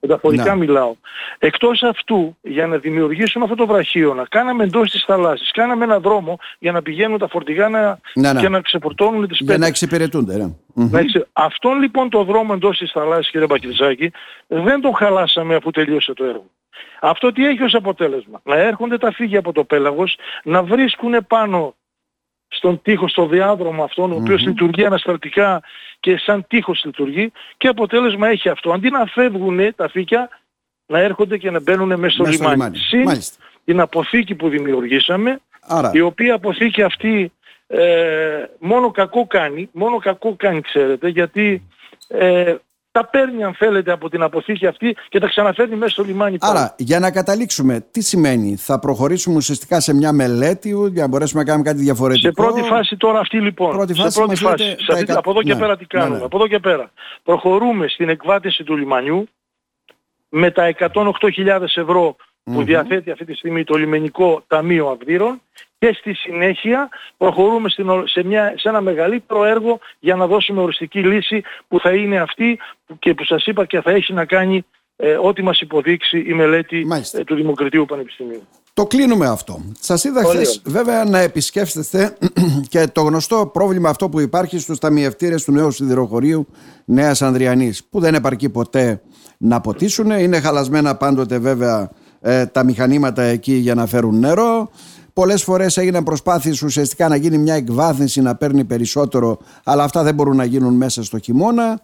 Μεταφορικά 0.00 0.54
ναι. 0.54 0.56
μιλάω. 0.56 0.94
Εκτός 1.38 1.82
αυτού, 1.82 2.36
για 2.40 2.66
να 2.66 2.76
δημιουργήσουμε 2.76 3.44
αυτό 3.44 3.56
το 3.56 3.66
βραχίωνα, 3.66 4.26
κάναμε 4.28 4.64
εντός 4.64 4.90
της 4.90 5.04
θαλάσσης, 5.04 5.50
κάναμε 5.50 5.84
ένα 5.84 6.00
δρόμο 6.00 6.38
για 6.58 6.72
να 6.72 6.82
πηγαίνουν 6.82 7.18
τα 7.18 7.28
φορτηγά 7.28 7.68
να... 7.68 7.98
Ναι, 8.14 8.32
ναι. 8.32 8.40
και 8.40 8.48
να 8.48 8.60
ξεφορτώνουν 8.60 9.28
τις 9.28 9.38
πέτρες. 9.38 9.48
Για 9.48 9.58
να 9.58 9.66
εξυπηρετούνται, 9.66 10.36
ναι. 10.36 11.00
Αυτόν 11.32 11.80
λοιπόν 11.80 12.10
το 12.10 12.24
δρόμο 12.24 12.52
εντός 12.54 12.78
της 12.78 12.90
θαλάσσης, 12.90 13.30
κύριε 13.30 13.46
Μπακυρτζάκη, 13.46 14.10
δεν 14.46 14.80
τον 14.80 14.94
χαλάσαμε 14.94 15.54
αφού 15.54 15.70
τελείωσε 15.70 16.12
το 16.12 16.24
έργο. 16.24 16.50
Αυτό 17.00 17.32
τι 17.32 17.46
έχει 17.46 17.62
ως 17.62 17.74
αποτέλεσμα; 17.74 18.40
Να 18.44 18.56
έρχονται 18.56 18.98
τα 18.98 19.12
φύγια 19.12 19.38
από 19.38 19.52
το 19.52 19.64
πέλαγος, 19.64 20.16
να 20.44 20.62
βρίσκουν 20.62 21.26
πάνω 21.26 21.74
στον 22.52 22.82
τοίχο, 22.82 23.08
στο 23.08 23.26
διάδρομο 23.26 23.84
αυτόν, 23.84 24.12
ο 24.12 24.14
οποίος 24.14 24.42
λειτουργεί 24.42 24.84
ανασταλτικά 24.84 25.62
και 26.00 26.16
σαν 26.18 26.44
τείχος 26.48 26.82
λειτουργεί 26.84 27.32
και 27.56 27.68
αποτέλεσμα 27.68 28.28
έχει 28.28 28.48
αυτό. 28.48 28.72
Αντί 28.72 28.90
να 28.90 29.06
φεύγουν 29.06 29.74
τα 29.76 29.88
φύκια, 29.88 30.28
να 30.86 30.98
έρχονται 30.98 31.36
και 31.38 31.50
να 31.50 31.60
μπαίνουν 31.60 31.98
μέσα 31.98 32.14
στο 32.14 32.24
λιμάνι. 32.24 32.52
λιμάνι. 32.52 32.78
Συν 32.78 33.40
την 33.64 33.80
αποθήκη 33.80 34.34
που 34.34 34.48
δημιουργήσαμε, 34.48 35.40
Άρα. 35.60 35.90
η 35.94 36.00
οποία 36.00 36.34
αποθήκη 36.34 36.82
αυτή 36.82 37.32
ε, 37.66 38.44
μόνο 38.58 38.90
κακό 38.90 39.26
κάνει, 39.26 39.68
μόνο 39.72 39.98
κακό 39.98 40.34
κάνει 40.36 40.60
ξέρετε, 40.60 41.08
γιατί 41.08 41.62
ε, 42.08 42.54
τα 42.92 43.06
παίρνει 43.06 43.44
αν 43.44 43.54
θέλετε 43.54 43.92
από 43.92 44.08
την 44.08 44.22
αποθήκη 44.22 44.66
αυτή 44.66 44.96
και 45.08 45.18
τα 45.18 45.28
ξαναφέρνει 45.28 45.76
μέσα 45.76 45.92
στο 45.92 46.02
λιμάνι. 46.02 46.36
Άρα, 46.40 46.74
για 46.78 46.98
να 46.98 47.10
καταλήξουμε, 47.10 47.86
τι 47.90 48.00
σημαίνει, 48.00 48.56
θα 48.56 48.78
προχωρήσουμε 48.78 49.36
ουσιαστικά 49.36 49.80
σε 49.80 49.94
μια 49.94 50.12
μελέτη 50.12 50.68
για 50.92 51.02
να 51.02 51.08
μπορέσουμε 51.08 51.42
να 51.42 51.48
κάνουμε 51.48 51.68
κάτι 51.68 51.82
διαφορετικό; 51.82 52.26
Σε 52.26 52.32
πρώτη 52.32 52.68
φάση 52.68 52.96
τώρα 52.96 53.18
αυτή 53.18 53.40
λοιπόν. 53.40 53.70
Πρώτη 53.70 53.94
φάση, 53.94 54.10
σε 54.10 54.18
πρώτη 54.20 54.36
φάση. 54.36 54.76
από 55.08 55.30
εδώ 55.30 55.42
και 55.42 55.54
ναι, 55.54 55.60
πέρα 55.60 55.76
τι 55.76 55.86
ναι, 55.92 56.00
κάνουμε. 56.00 56.18
Ναι. 56.18 56.24
Από 56.24 56.36
εδώ 56.36 56.46
και 56.46 56.58
πέρα. 56.58 56.90
Προχωρούμε 57.22 57.88
στην 57.88 58.08
εκβάτηση 58.08 58.64
του 58.64 58.76
λιμανιού. 58.76 59.28
με 60.28 60.50
τα 60.50 60.74
108.000 60.78 61.62
ευρώ 61.74 62.16
που 62.44 62.62
διαθέτει 62.62 63.10
αυτή 63.10 63.24
τη 63.24 63.34
στιγμή 63.34 63.64
το 63.64 63.76
λιμενικό 63.76 64.44
ταμείο 64.46 64.88
Αυδείρων 64.88 65.40
και 65.82 65.96
στη 65.98 66.14
συνέχεια 66.14 66.88
προχωρούμε 67.16 67.68
σε, 68.04 68.22
μια, 68.24 68.54
σε 68.56 68.68
ένα 68.68 68.80
μεγαλύτερο 68.80 69.44
έργο 69.44 69.78
για 69.98 70.16
να 70.16 70.26
δώσουμε 70.26 70.60
οριστική 70.60 70.98
λύση 70.98 71.42
που 71.68 71.80
θα 71.80 71.94
είναι 71.94 72.20
αυτή 72.20 72.58
και 72.98 73.14
που 73.14 73.24
σας 73.24 73.46
είπα 73.46 73.64
και 73.64 73.80
θα 73.80 73.90
έχει 73.90 74.12
να 74.12 74.24
κάνει 74.24 74.64
ε, 74.96 75.12
ό,τι 75.12 75.42
μας 75.42 75.60
υποδείξει 75.60 76.24
η 76.26 76.32
μελέτη 76.32 76.86
ε, 77.12 77.24
του 77.24 77.34
Δημοκρατίου 77.34 77.84
Πανεπιστημίου. 77.84 78.42
Το 78.74 78.86
κλείνουμε 78.86 79.26
αυτό. 79.26 79.62
Σας 79.80 80.04
είδα 80.04 80.24
χθες 80.24 80.62
βέβαια 80.64 81.04
να 81.04 81.18
επισκέφτεστε 81.18 82.16
και 82.72 82.86
το 82.86 83.00
γνωστό 83.00 83.50
πρόβλημα 83.52 83.88
αυτό 83.88 84.08
που 84.08 84.20
υπάρχει 84.20 84.58
στους 84.58 84.78
ταμιευτήρες 84.78 85.44
του 85.44 85.52
νέου 85.52 85.70
σιδηροχωρίου 85.70 86.46
Νέας 86.84 87.22
Ανδριανής 87.22 87.84
που 87.90 88.00
δεν 88.00 88.14
επαρκεί 88.14 88.48
ποτέ 88.48 89.02
να 89.38 89.60
ποτίσουν. 89.60 90.10
Είναι 90.10 90.40
χαλασμένα 90.40 90.96
πάντοτε 90.96 91.38
βέβαια 91.38 91.90
ε, 92.20 92.46
τα 92.46 92.64
μηχανήματα 92.64 93.22
εκεί 93.22 93.52
για 93.52 93.74
να 93.74 93.86
φέρουν 93.86 94.18
νερό. 94.18 94.70
Πολλές 95.12 95.42
φορές 95.42 95.76
έγιναν 95.76 96.04
προσπάθειες 96.04 96.62
ουσιαστικά 96.62 97.08
να 97.08 97.16
γίνει 97.16 97.38
μια 97.38 97.54
εκβάθυνση 97.54 98.20
να 98.20 98.36
παίρνει 98.36 98.64
περισσότερο, 98.64 99.38
αλλά 99.64 99.84
αυτά 99.84 100.02
δεν 100.02 100.14
μπορούν 100.14 100.36
να 100.36 100.44
γίνουν 100.44 100.74
μέσα 100.74 101.04
στο 101.04 101.18
χειμώνα. 101.18 101.80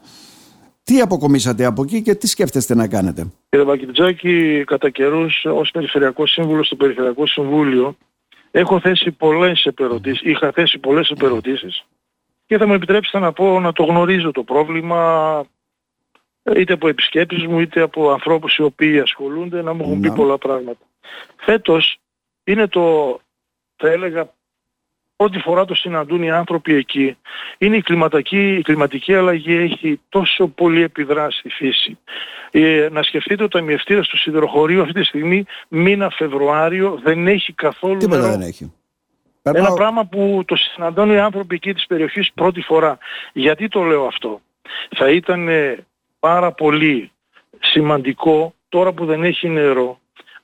Τι 0.85 1.01
αποκομίσατε 1.01 1.65
από 1.65 1.83
εκεί 1.83 2.03
και 2.03 2.15
τι 2.15 2.27
σκέφτεστε 2.27 2.75
να 2.75 2.89
κάνετε; 2.89 3.27
Κύριε 3.49 3.65
Βακιτζάκη, 3.65 4.65
κατά 4.67 4.91
καιρούς 4.91 5.45
ως 5.45 5.71
Περιφερειακός 5.71 6.31
Σύμβουλος 6.31 6.67
στο 6.67 6.77
Περιφερειακό 6.77 7.27
Συμβούλιο 7.27 7.97
έχω 8.51 8.81
θέσει 8.81 9.11
πολλές 9.11 9.65
επερωτήσεις, 9.65 10.21
είχα 10.23 10.53
θέσει 10.53 10.79
πολλές 10.79 11.11
επερωτήσεις 11.11 11.85
και 12.47 12.59
θα 12.59 12.67
μου 12.67 12.73
επιτρέψετε 12.73 13.19
να 13.19 13.33
πω 13.33 13.61
να 13.61 13.73
το 13.73 13.85
γνωρίζω 13.85 14.31
το 14.31 14.43
πρόβλημα 14.43 15.45
είτε 16.57 16.73
από 16.73 16.89
επισκέπτες 16.89 17.47
μου 17.47 17.61
είτε 17.61 17.81
από 17.81 18.11
ανθρώπους 18.11 18.57
οι 18.57 18.63
οποίοι 18.63 19.01
ασχολούνται 19.01 19.63
να 19.63 19.73
μου 19.73 19.83
έχουν 19.83 20.01
πει 20.01 20.11
πολλά 20.11 20.39
πράγματα. 20.39 20.85
Φέτος 21.37 22.01
είναι 22.49 22.67
το, 22.67 23.19
θα 23.77 23.89
έλεγα, 23.89 24.33
πρώτη 25.17 25.39
φορά 25.39 25.65
το 25.65 25.75
συναντούν 25.75 26.23
οι 26.23 26.31
άνθρωποι 26.31 26.75
εκεί. 26.75 27.17
Είναι 27.59 27.77
η 27.77 27.83
κλιματική, 27.83 28.55
η 28.55 28.63
κλιματική 28.63 29.15
αλλαγή 29.15 29.55
έχει 29.57 30.01
τόσο 30.09 30.49
πολύ 30.49 30.83
επιδράσει 30.83 31.39
στη 31.39 31.49
φύση. 31.49 31.99
Ε, 32.51 32.89
να 32.93 33.03
σκεφτείτε 33.03 33.43
ότι 33.43 33.57
ο 33.57 33.59
ταμιευτήρας 33.59 34.09
του 34.09 34.19
σιδηροχωρίου 34.19 34.81
αυτή 34.81 34.93
τη 34.93 35.05
στιγμή 35.05 35.45
μήνα 35.69 36.11
Φεβρουάριο 36.11 37.01
δεν 37.03 37.27
έχει 37.27 37.53
καθόλου 37.53 37.97
Τίποτα 37.97 38.21
νερό. 38.21 38.31
δεν 38.31 38.41
έχει. 38.41 38.73
Ένα 39.43 39.73
πράγμα 39.73 40.05
που 40.05 40.43
το 40.47 40.57
συναντώνουν 40.57 41.15
οι 41.15 41.21
άνθρωποι 41.21 41.55
εκεί 41.55 41.75
της 41.75 41.87
περιοχής 41.87 42.33
πρώτη 42.35 42.61
φορά. 42.61 42.99
Γιατί 43.33 43.69
το 43.69 43.83
λέω 43.83 44.07
αυτό; 44.07 44.41
Θα 44.97 45.11
ήταν 45.11 45.49
πάρα 46.19 46.53
πολύ 46.53 47.11
σημαντικό 47.61 48.55
τώρα 48.69 48.93
που 48.93 49.05
δεν 49.05 49.25
έχει 49.25 49.49
νερό 49.49 49.99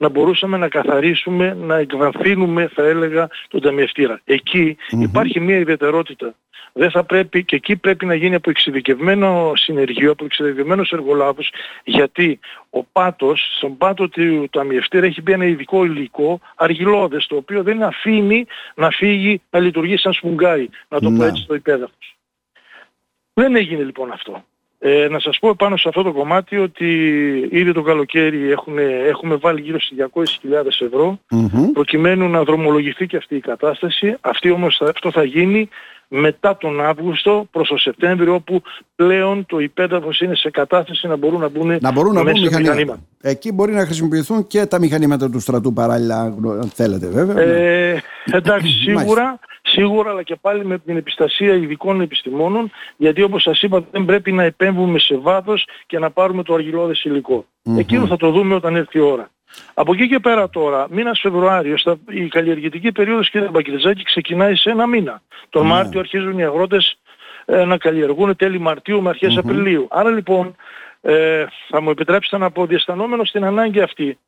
να 0.05 0.11
μπορούσαμε 0.11 0.57
να 0.57 0.69
καθαρίσουμε, 0.69 1.55
να 1.55 1.77
εκβαθύνουμε 1.77 2.71
θα 2.75 2.83
έλεγα 2.83 3.29
τον 3.49 3.61
ταμιευτήρα. 3.61 4.21
υπάρχει 4.91 5.41
μια 5.41 5.57
ιδιαιτερότητα. 5.57 6.35
Δεν 6.73 6.91
θα 6.91 7.05
πρέπει 7.05 7.45
και 7.45 7.57
εκεί 7.57 7.77
πρέπει 7.77 8.07
να 8.07 8.15
γίνει 8.15 8.35
από 8.35 8.51
εξειδικευμένο 8.51 9.53
συνεργείο, 9.55 10.11
από 10.11 10.25
εξειδικευμένους 10.25 10.91
εργολάβους, 10.91 11.51
γιατί 11.85 12.39
ο 12.71 12.83
πάτος, 12.85 13.55
στον 13.57 13.77
πάτο 13.77 14.09
του 14.09 14.49
ταμιευτήρα 14.51 15.07
έχει 15.07 15.23
μπει 15.23 15.33
ένα 15.33 15.45
ειδικό 15.45 15.85
υλικό, 15.85 16.41
αργυλώδες, 16.55 17.27
το 17.27 17.37
οποίο 17.37 17.63
δεν 17.63 17.83
αφήνει 17.83 18.47
να 18.75 18.91
φύγει, 18.91 19.41
να 19.51 19.59
λειτουργεί 19.61 19.97
σαν 19.97 20.13
σφουγγάρι, 20.13 20.71
να 20.89 21.01
το 21.01 21.11
πω 21.11 21.17
ναι. 21.17 21.27
έτσι 21.27 21.43
στο 21.43 21.55
υπέδαφος. 21.55 22.17
Δεν 23.35 23.57
έγινε 23.57 23.83
λοιπόν 23.83 24.11
αυτό. 24.11 24.45
Ε, 24.87 25.09
να 25.09 25.19
σας 25.19 25.39
πω 25.39 25.55
πάνω 25.55 25.77
σε 25.77 25.89
αυτό 25.89 26.03
το 26.03 26.13
κομμάτι 26.13 26.57
ότι 26.57 26.87
ήδη 27.51 27.73
το 27.73 27.83
καλοκαίρι 27.83 28.51
έχουμε, 28.51 28.83
έχουμε 28.83 29.37
βάλει 29.37 29.61
γύρω 29.61 29.81
στις 29.81 29.99
200.000 30.15 30.87
ευρώ 30.87 31.19
προκειμένου 31.73 32.29
να 32.29 32.43
δρομολογηθεί 32.43 33.07
και 33.07 33.17
αυτή 33.17 33.37
η 33.37 33.41
κατάσταση. 33.41 34.17
Αυτή 34.21 34.51
όμως 34.51 34.81
αυτό 34.81 35.11
θα 35.11 35.25
γίνει 35.25 35.69
μετά 36.09 36.57
τον 36.57 36.85
Αύγουστο 36.85 37.47
προς 37.51 37.69
το 37.69 37.77
Σεπτέμβριο 37.77 38.35
όπου 38.35 38.63
πλέον 38.97 39.47
το 39.47 39.59
υπέδαφος 39.59 40.21
είναι 40.21 40.35
σε 40.35 40.51
κατάσταση 40.51 41.07
να 41.07 41.17
μπορούν 41.17 41.41
να 41.41 41.49
μπουν, 41.49 41.79
να 41.81 41.93
μπορούν 41.93 42.15
να 42.15 42.23
μπουν 42.23 42.41
μηχανήματα. 42.41 43.01
Εκεί 43.21 43.53
μπορεί 43.53 43.73
να 43.73 43.85
χρησιμοποιηθούν 43.85 44.47
και 44.47 44.67
τα 44.67 44.79
μηχανήματα 44.79 45.31
του 45.31 45.41
στρατού 45.41 45.73
παράλληλα 45.73 46.21
αν 46.61 46.71
θέλετε 46.75 47.07
βέβαια. 47.07 47.43
Ε, 47.43 48.03
εντάξει 48.33 48.69
σίγουρα 48.69 49.39
σίγουρα 49.75 50.11
αλλά 50.11 50.23
και 50.23 50.37
πάλι 50.37 50.65
με 50.65 50.79
την 50.79 50.97
επιστασία 50.97 51.55
ειδικών 51.55 52.01
επιστημόνων 52.01 52.71
γιατί 52.97 53.23
όπως 53.23 53.43
σας 53.43 53.63
είπα 53.63 53.85
δεν 53.91 54.05
πρέπει 54.05 54.33
να 54.33 54.43
επέμβουμε 54.43 54.99
σε 54.99 55.17
βάθος 55.17 55.67
και 55.87 55.99
να 55.99 56.11
πάρουμε 56.11 56.43
το 56.43 56.55
αργυλώδες 56.55 57.05
υλικό. 57.05 57.45
Mm-hmm. 57.45 57.79
Εκείνο 57.79 58.07
θα 58.07 58.17
το 58.17 58.31
δούμε 58.31 58.55
όταν 58.55 58.77
έρθει 58.77 58.99
η 58.99 59.01
ώρα. 59.01 59.29
Από 59.75 59.93
εκεί 59.93 60.09
και 60.09 60.19
πέρα 60.19 60.51
τώρα, 60.51 60.87
μήνας 60.91 61.21
Φεβρουάριο, 61.21 61.77
η 62.09 62.29
καλλιεργητική 62.29 62.93
περίοδος 62.93 63.31
κύριε 63.31 63.49
Μπακυρτζάκη 63.49 64.03
ξεκινάει 64.03 64.57
σε 64.57 64.71
ένα 64.71 64.87
μήνα. 64.87 65.23
Τον 65.49 65.63
mm 65.63 65.69
Μάρτιο 65.69 66.01
αρχίζουν 66.01 66.39
οι 66.39 66.45
αγρότες 66.45 66.99
ε, 67.45 67.65
να 67.65 67.79
καλλιεργούν 67.79 68.37
τέλη 68.37 68.59
Μαρτίου 68.59 69.03
με 69.03 69.09
αρχες 69.09 69.37
Απριλίου. 69.37 69.87
Άρα 69.91 70.11
λοιπόν 70.11 70.57
ε, 71.01 71.45
θα 71.69 71.81
μου 71.81 71.91
επιτρέψετε 71.91 72.39
να 72.39 72.51
πω 72.51 72.67
διαισθανόμενος 72.67 73.29
στην 73.29 73.45
ανάγκη 73.45 73.81
αυτή 73.81 74.19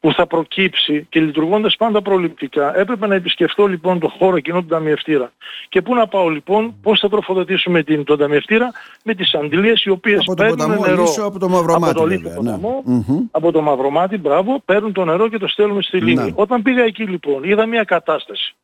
που 0.00 0.12
θα 0.12 0.26
προκύψει 0.26 1.06
και 1.08 1.20
λειτουργώντας 1.20 1.76
πάντα 1.76 2.02
προληπτικά 2.02 2.78
έπρεπε 2.78 3.06
να 3.06 3.14
επισκεφτώ 3.14 3.66
λοιπόν 3.66 3.98
το 3.98 4.08
χώρο 4.08 4.36
εκείνο 4.36 4.60
του 4.60 4.66
ταμιευτήρα. 4.66 5.32
Και 5.68 5.82
πού 5.82 5.94
να 5.94 6.06
πάω 6.06 6.28
λοιπόν, 6.28 6.74
πώς 6.82 7.00
θα 7.00 7.08
τροφοδοτήσουμε 7.08 7.82
την, 7.82 8.04
τον 8.04 8.18
ταμιευτήρα; 8.18 8.70
Με 9.04 9.14
τις 9.14 9.34
αντιλίες 9.34 9.84
οι 9.84 9.90
οποίες 9.90 10.20
από 10.20 10.34
παίρνουν 10.34 10.56
ποταμό, 10.56 10.86
νερό 10.86 11.04
από 11.24 11.38
το 11.38 11.48
Μαυρομάτι, 11.48 11.90
από 11.90 12.00
το 12.00 12.06
λίθο 12.06 12.30
ποταμό, 12.34 12.82
ναι. 12.84 13.02
από 13.30 13.52
το 13.52 13.60
Μαυρομάτι, 13.60 14.18
μπράβο, 14.18 14.62
παίρνουν 14.64 14.92
το 14.92 15.04
νερό 15.04 15.28
και 15.28 15.38
το 15.38 15.48
στέλνουμε 15.48 15.82
στη 15.82 16.00
λίμνη. 16.00 16.24
Ναι. 16.24 16.32
Όταν 16.34 16.62
πήγα 16.62 16.82
εκεί 16.82 17.02
λοιπόν 17.02 17.44
είδα 17.44 17.66
μια 17.66 17.84
κατάσταση. 17.84 18.54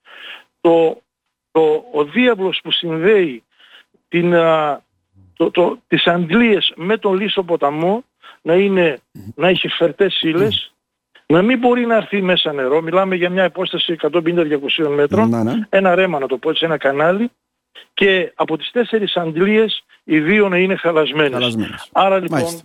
Το, 0.61 1.03
το, 1.51 1.85
ο 1.93 2.05
διάβλος 2.05 2.61
που 2.63 2.71
συνδέει 2.71 3.43
την, 4.09 4.35
το, 5.37 5.51
το, 5.51 5.79
τις 5.89 6.07
αντλίες 6.07 6.73
με 6.77 6.97
τον 6.97 7.15
λίσο 7.15 7.43
ποταμό 7.43 8.05
να, 8.43 8.55
είναι, 8.55 8.99
να 9.35 9.49
έχει 9.49 9.69
φερτές 9.69 10.23
ύλες, 10.23 10.75
να 11.27 11.43
μην 11.43 11.59
μπορεί 11.59 11.87
να 11.87 11.97
έρθει 11.97 12.23
μέσα 12.23 12.53
νερό, 12.53 12.81
μιλάμε 12.83 13.15
για 13.15 13.31
μια 13.31 13.45
υπόσταση 13.45 13.97
150-200 14.01 14.89
μέτρων, 14.95 15.29
ναι, 15.29 15.43
ναι. 15.43 15.53
ένα 15.69 15.95
ρέμα 15.95 16.19
να 16.19 16.27
το 16.27 16.39
πω 16.39 16.51
έτσι, 16.51 16.65
ένα 16.65 16.77
κανάλι 16.77 17.31
και 17.95 18.33
από 18.35 18.57
τις 18.57 18.71
τέσσερις 18.71 19.17
αντλίες 19.17 19.85
οι 20.05 20.21
δύο 20.21 20.49
να 20.49 20.59
είναι 20.59 20.77
χαλασμένες. 20.77 21.33
χαλασμένες. 21.33 21.89
Άρα 21.93 22.19
λοιπόν 22.19 22.61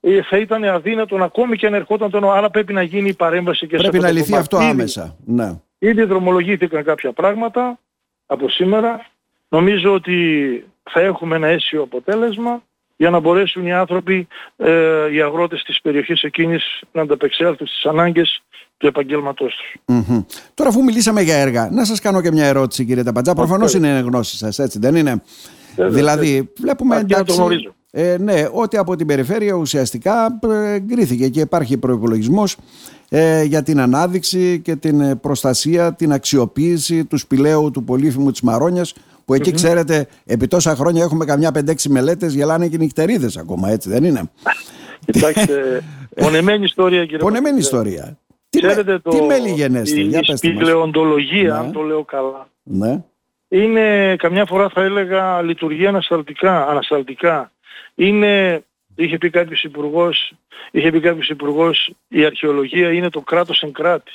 ε, 0.00 0.22
θα 0.22 0.38
ήταν 0.38 0.64
αδύνατο 0.64 1.16
ακόμη 1.16 1.56
και 1.56 1.66
αν 1.66 1.74
ερχόταν 1.74 2.10
το 2.10 2.20
νερό, 2.20 2.32
άρα 2.32 2.50
πρέπει 2.50 2.72
να 2.72 2.82
γίνει 2.82 3.08
η 3.08 3.14
παρέμβαση 3.14 3.66
και 3.66 3.76
πρέπει 3.76 3.90
σε 3.90 3.96
αυτό 3.96 4.06
να 4.06 4.12
λυθεί 4.12 4.36
αυτό 4.36 4.56
άμεσα. 4.56 5.16
Ναι. 5.24 5.60
Ήδη 5.78 6.04
δρομολογήθηκαν 6.04 6.84
κάποια 6.84 7.12
πράγματα 7.12 7.78
από 8.26 8.48
σήμερα. 8.48 9.06
Νομίζω 9.48 9.92
ότι 9.92 10.64
θα 10.90 11.00
έχουμε 11.00 11.36
ένα 11.36 11.46
αίσιο 11.46 11.82
αποτέλεσμα 11.82 12.62
για 12.96 13.10
να 13.10 13.20
μπορέσουν 13.20 13.66
οι 13.66 13.72
άνθρωποι, 13.72 14.26
ε, 14.56 15.12
οι 15.12 15.20
αγρότες 15.20 15.62
της 15.62 15.80
περιοχής 15.80 16.22
εκείνης 16.22 16.82
να 16.92 17.02
ανταπεξέλθουν 17.02 17.66
στις 17.66 17.84
ανάγκες 17.84 18.42
του 18.76 18.86
επαγγέλματός 18.86 19.54
τους. 19.54 19.80
Mm-hmm. 19.86 20.24
Τώρα 20.54 20.70
αφού 20.70 20.82
μιλήσαμε 20.82 21.20
για 21.22 21.36
έργα, 21.36 21.68
να 21.70 21.84
σας 21.84 22.00
κάνω 22.00 22.20
και 22.20 22.30
μια 22.32 22.46
ερώτηση 22.46 22.84
κύριε 22.84 23.02
Ταπατζά. 23.02 23.34
Προφανώς 23.34 23.74
είναι 23.74 23.88
γνώση 23.88 24.36
σας, 24.36 24.58
έτσι 24.58 24.78
δεν 24.78 24.94
είναι; 24.94 25.22
δηλαδή 25.76 26.52
βλέπουμε 26.60 26.96
εντάξει, 26.96 27.42
ε, 27.96 28.16
ναι, 28.18 28.48
ότι 28.52 28.76
από 28.76 28.96
την 28.96 29.06
περιφέρεια 29.06 29.54
ουσιαστικά 29.54 30.38
ε, 30.48 30.72
εγκρίθηκε 30.72 31.28
και 31.28 31.40
υπάρχει 31.40 31.78
προϋπολογισμός 31.78 32.56
ε, 33.08 33.42
για 33.42 33.62
την 33.62 33.80
ανάδειξη 33.80 34.60
και 34.60 34.76
την 34.76 35.20
προστασία, 35.20 35.94
την 35.94 36.12
αξιοποίηση 36.12 37.04
του 37.04 37.18
σπηλαίου 37.18 37.70
του 37.70 37.84
πολύφημου 37.84 38.30
της 38.30 38.40
Μαρόνιας 38.40 38.94
που 39.24 39.34
εκει 39.34 39.50
ξέρετε 39.50 40.06
επί 40.24 40.46
τόσα 40.46 40.76
χρόνια 40.76 41.02
έχουμε 41.02 41.24
καμιά 41.24 41.50
5-6 41.54 41.74
μελέτες 41.88 42.34
γελάνε 42.34 42.68
και 42.68 42.76
νυχτερίδες 42.76 43.36
ακόμα 43.36 43.70
έτσι 43.70 43.88
δεν 43.88 44.04
είναι. 44.04 44.30
Κοιτάξτε, 45.06 45.82
πονεμένη 46.22 46.64
ιστορία 46.64 47.02
κύριε 47.02 47.18
Πονεμένη 47.18 47.58
ιστορία. 47.58 48.18
Τι, 48.48 48.60
ξέρετε, 48.60 48.98
το, 48.98 49.10
τι 49.10 49.22
μέλη 49.22 49.50
γενέστε, 49.50 50.00
η, 50.00 50.08
η 50.08 50.36
σπηλαιοντολογία, 50.36 51.56
αν 51.56 51.72
το 51.72 51.80
λέω 51.80 52.04
καλά, 52.04 52.48
ναι. 52.62 53.04
είναι 53.48 54.16
καμιά 54.16 54.44
φορά 54.46 54.68
θα 54.68 54.82
έλεγα 54.82 55.42
λειτουργεί 55.42 55.86
ανασταλτικά, 55.86 56.66
ανασταλτικά. 56.66 57.52
Είναι, 57.94 58.64
είχε 58.94 59.18
πει 59.18 59.30
κάποιος 59.30 59.62
υπουργός, 59.62 60.32
είχε 60.70 60.90
πει 60.90 61.00
κάποιος 61.00 61.28
υπουργός, 61.28 61.92
η 62.08 62.24
αρχαιολογία 62.24 62.92
είναι 62.92 63.08
το 63.10 63.20
κράτος 63.20 63.62
εν 63.62 63.72
κράτη. 63.72 64.12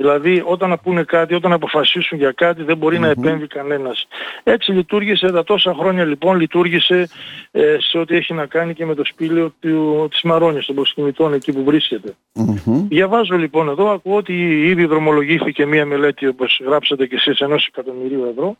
Δηλαδή 0.00 0.42
όταν 0.44 0.80
πούνε 0.82 1.02
κάτι, 1.02 1.34
όταν 1.34 1.52
αποφασίσουν 1.52 2.18
για 2.18 2.32
κάτι 2.32 2.62
δεν 2.62 2.76
μπορει 2.76 2.98
να 2.98 3.08
επέμβει 3.08 3.46
κανένας. 3.46 4.06
Έτσι 4.42 4.72
λειτουργήσε 4.72 5.32
τα 5.32 5.44
τόσα 5.44 5.74
χρόνια 5.74 6.04
λοιπόν, 6.04 6.36
λειτουργήσε 6.36 7.08
ε, 7.50 7.76
σε 7.78 7.98
ό,τι 7.98 8.16
έχει 8.16 8.34
να 8.34 8.46
κάνει 8.46 8.74
και 8.74 8.86
με 8.86 8.94
το 8.94 9.04
σπήλαιο 9.04 9.54
του, 9.60 10.06
της 10.10 10.22
Μαρόνιας 10.22 10.66
των 10.66 10.74
προσκυνητών 10.74 11.32
εκεί 11.32 11.52
που 11.52 11.64
βρίσκεται. 11.64 12.14
Διαβάζω 12.88 13.36
λοιπόν 13.36 13.68
εδώ, 13.68 13.90
ακούω 13.90 14.16
ότι 14.16 14.32
ήδη 14.68 14.84
δρομολογήθηκε 14.84 15.66
μία 15.66 15.86
μελέτη 15.86 16.26
όπως 16.26 16.60
γράψατε 16.64 17.06
και 17.06 17.14
εσείς 17.14 17.40
ενός 17.40 17.66
εκατομμυρίου 17.66 18.24
ευρώ 18.30 18.56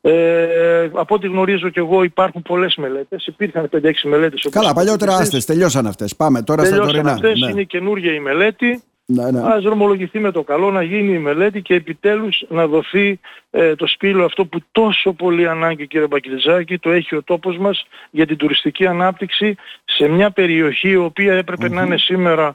Ε, 0.00 0.90
από 0.92 1.14
ό,τι 1.14 1.26
γνωρίζω 1.26 1.68
και 1.68 1.80
εγώ 1.80 2.02
υπάρχουν 2.02 2.42
πολλές 2.42 2.76
μελέτες. 2.76 3.26
Υπήρχαν 3.26 3.68
5-6 3.72 3.92
μελέτες. 4.04 4.46
Καλά, 4.50 4.72
παλιότερα 4.72 5.16
άστες, 5.16 5.44
τελειώσαν 5.44 5.86
αυτές. 5.86 6.16
Πάμε 6.16 6.42
τώρα 6.42 6.62
τελειώσαν 6.62 6.84
στα 6.84 6.92
τωρινά. 6.92 7.12
Αυτές, 7.12 7.40
ναι. 7.40 7.50
είναι 7.50 7.62
καινούργια 7.62 8.14
η 8.14 8.20
μελέτη. 8.20 8.82
Ναι, 9.06 9.30
ναι. 9.30 9.40
Ας 9.44 9.62
δρομολογηθεί 9.62 10.18
με 10.18 10.30
το 10.30 10.42
καλό 10.42 10.70
να 10.70 10.82
γίνει 10.82 11.14
η 11.14 11.18
μελέτη 11.18 11.62
και 11.62 11.74
επιτέλους 11.74 12.44
να 12.48 12.66
δοθεί 12.66 13.20
ε, 13.50 13.74
το 13.74 13.86
σπήλο 13.86 14.24
αυτό 14.24 14.46
που 14.46 14.58
τόσο 14.72 15.12
πολύ 15.12 15.48
ανάγκη 15.48 15.86
κύριε 15.86 16.06
Μπακυλιζάκη 16.06 16.78
το 16.78 16.90
έχει 16.90 17.16
ο 17.16 17.22
τόπος 17.22 17.58
μας 17.58 17.86
για 18.10 18.26
την 18.26 18.36
τουριστική 18.36 18.86
ανάπτυξη 18.86 19.54
σε 19.84 20.08
μια 20.08 20.30
περιοχή 20.30 20.88
η 20.88 20.96
οποία 20.96 21.44
να 21.70 21.82
είναι 21.82 21.98
σήμερα 21.98 22.54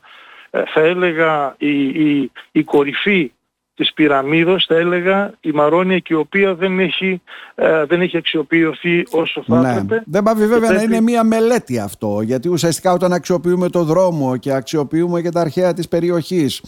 ε, 0.50 0.64
θα 0.66 0.82
έλεγα 0.82 1.56
η, 1.58 1.84
η, 1.84 2.32
η 2.52 2.64
κορυφή 2.64 3.32
της 3.80 3.94
πυραμίδος 3.94 4.66
θα 4.66 4.76
έλεγα 4.76 5.34
η 5.42 5.52
Μαρόνια 5.52 6.00
και 6.00 6.14
η 6.14 6.18
οποία 6.18 6.56
δεν 6.56 6.80
έχει, 6.80 7.22
ε, 7.56 7.86
δεν 7.86 8.02
έχει 8.02 8.18
αξιοποιηθεί 8.18 9.04
όσο 9.10 9.44
θα 9.48 9.62
ναι. 9.62 9.70
έπρεπε. 9.70 10.04
Δεν 10.06 10.24
πάει 10.24 10.36
βέβαια 10.36 10.72
να 10.72 10.82
είναι 10.82 11.02
μια 11.02 11.24
μελέτη 11.24 11.80
αυτό 11.80 12.22
γιατί 12.22 12.50
ουσιαστικά 12.50 12.94
όταν 12.94 13.14
αξιοποιούμε 13.14 13.70
το 13.70 13.84
δρόμο 13.84 14.38
και 14.38 14.54
αξιοποιούμε 14.54 15.22
και 15.22 15.30
τα 15.30 15.42
αρχαία 15.42 15.74
της 15.74 15.88
περιοχής 15.88 16.62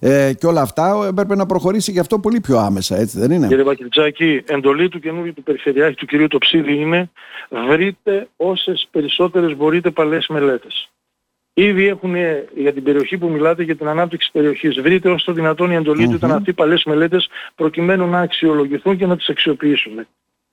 ε, 0.00 0.32
και 0.38 0.46
όλα 0.46 0.60
αυτά 0.60 1.06
έπρεπε 1.08 1.34
να 1.34 1.46
προχωρήσει 1.46 1.92
γι' 1.92 2.00
αυτό 2.00 2.18
πολύ 2.18 2.40
πιο 2.40 2.58
άμεσα 2.58 2.96
έτσι 2.96 3.18
δεν 3.18 3.30
είναι; 3.30 3.46
Κύριε 3.46 3.64
Βακυλτσάκη, 3.64 4.42
εντολή 4.46 4.88
του 4.88 5.00
καινούργιου 5.00 5.34
του 5.34 5.42
Περιφερειάρχη 5.42 5.96
του 5.96 6.06
κυρίου 6.06 6.26
Τοψίδη 6.26 6.74
είναι 6.74 7.10
βρείτε 7.68 8.28
όσες 8.36 8.88
περισσότερες 8.90 9.56
μπορείτε 9.56 9.90
παλές 9.90 10.26
μελέτες. 10.26 10.88
Ήδη 11.56 11.86
έχουν 11.86 12.14
για 12.54 12.72
την 12.72 12.82
περιοχή 12.82 13.18
που 13.18 13.28
μιλάτε 13.28 13.62
για 13.62 13.76
την 13.76 13.88
ανάπτυξη 13.88 14.30
περιοχής. 14.32 14.80
Βρείτε 14.80 15.10
όσο 15.10 15.24
το 15.24 15.32
δυνατόν 15.32 15.70
η 15.70 15.74
εντολή 15.74 16.08
του 16.08 16.14
ήταν 16.14 16.32
αυτοί 16.32 16.50
οι 16.50 16.52
παλιές 16.52 16.84
μελέτες 16.84 17.28
προκειμένου 17.54 18.06
να 18.06 18.20
αξιολογηθούν 18.20 18.96
και 18.96 19.06
να 19.06 19.16
τις 19.16 19.28
αξιοποιήσουμε. 19.28 20.06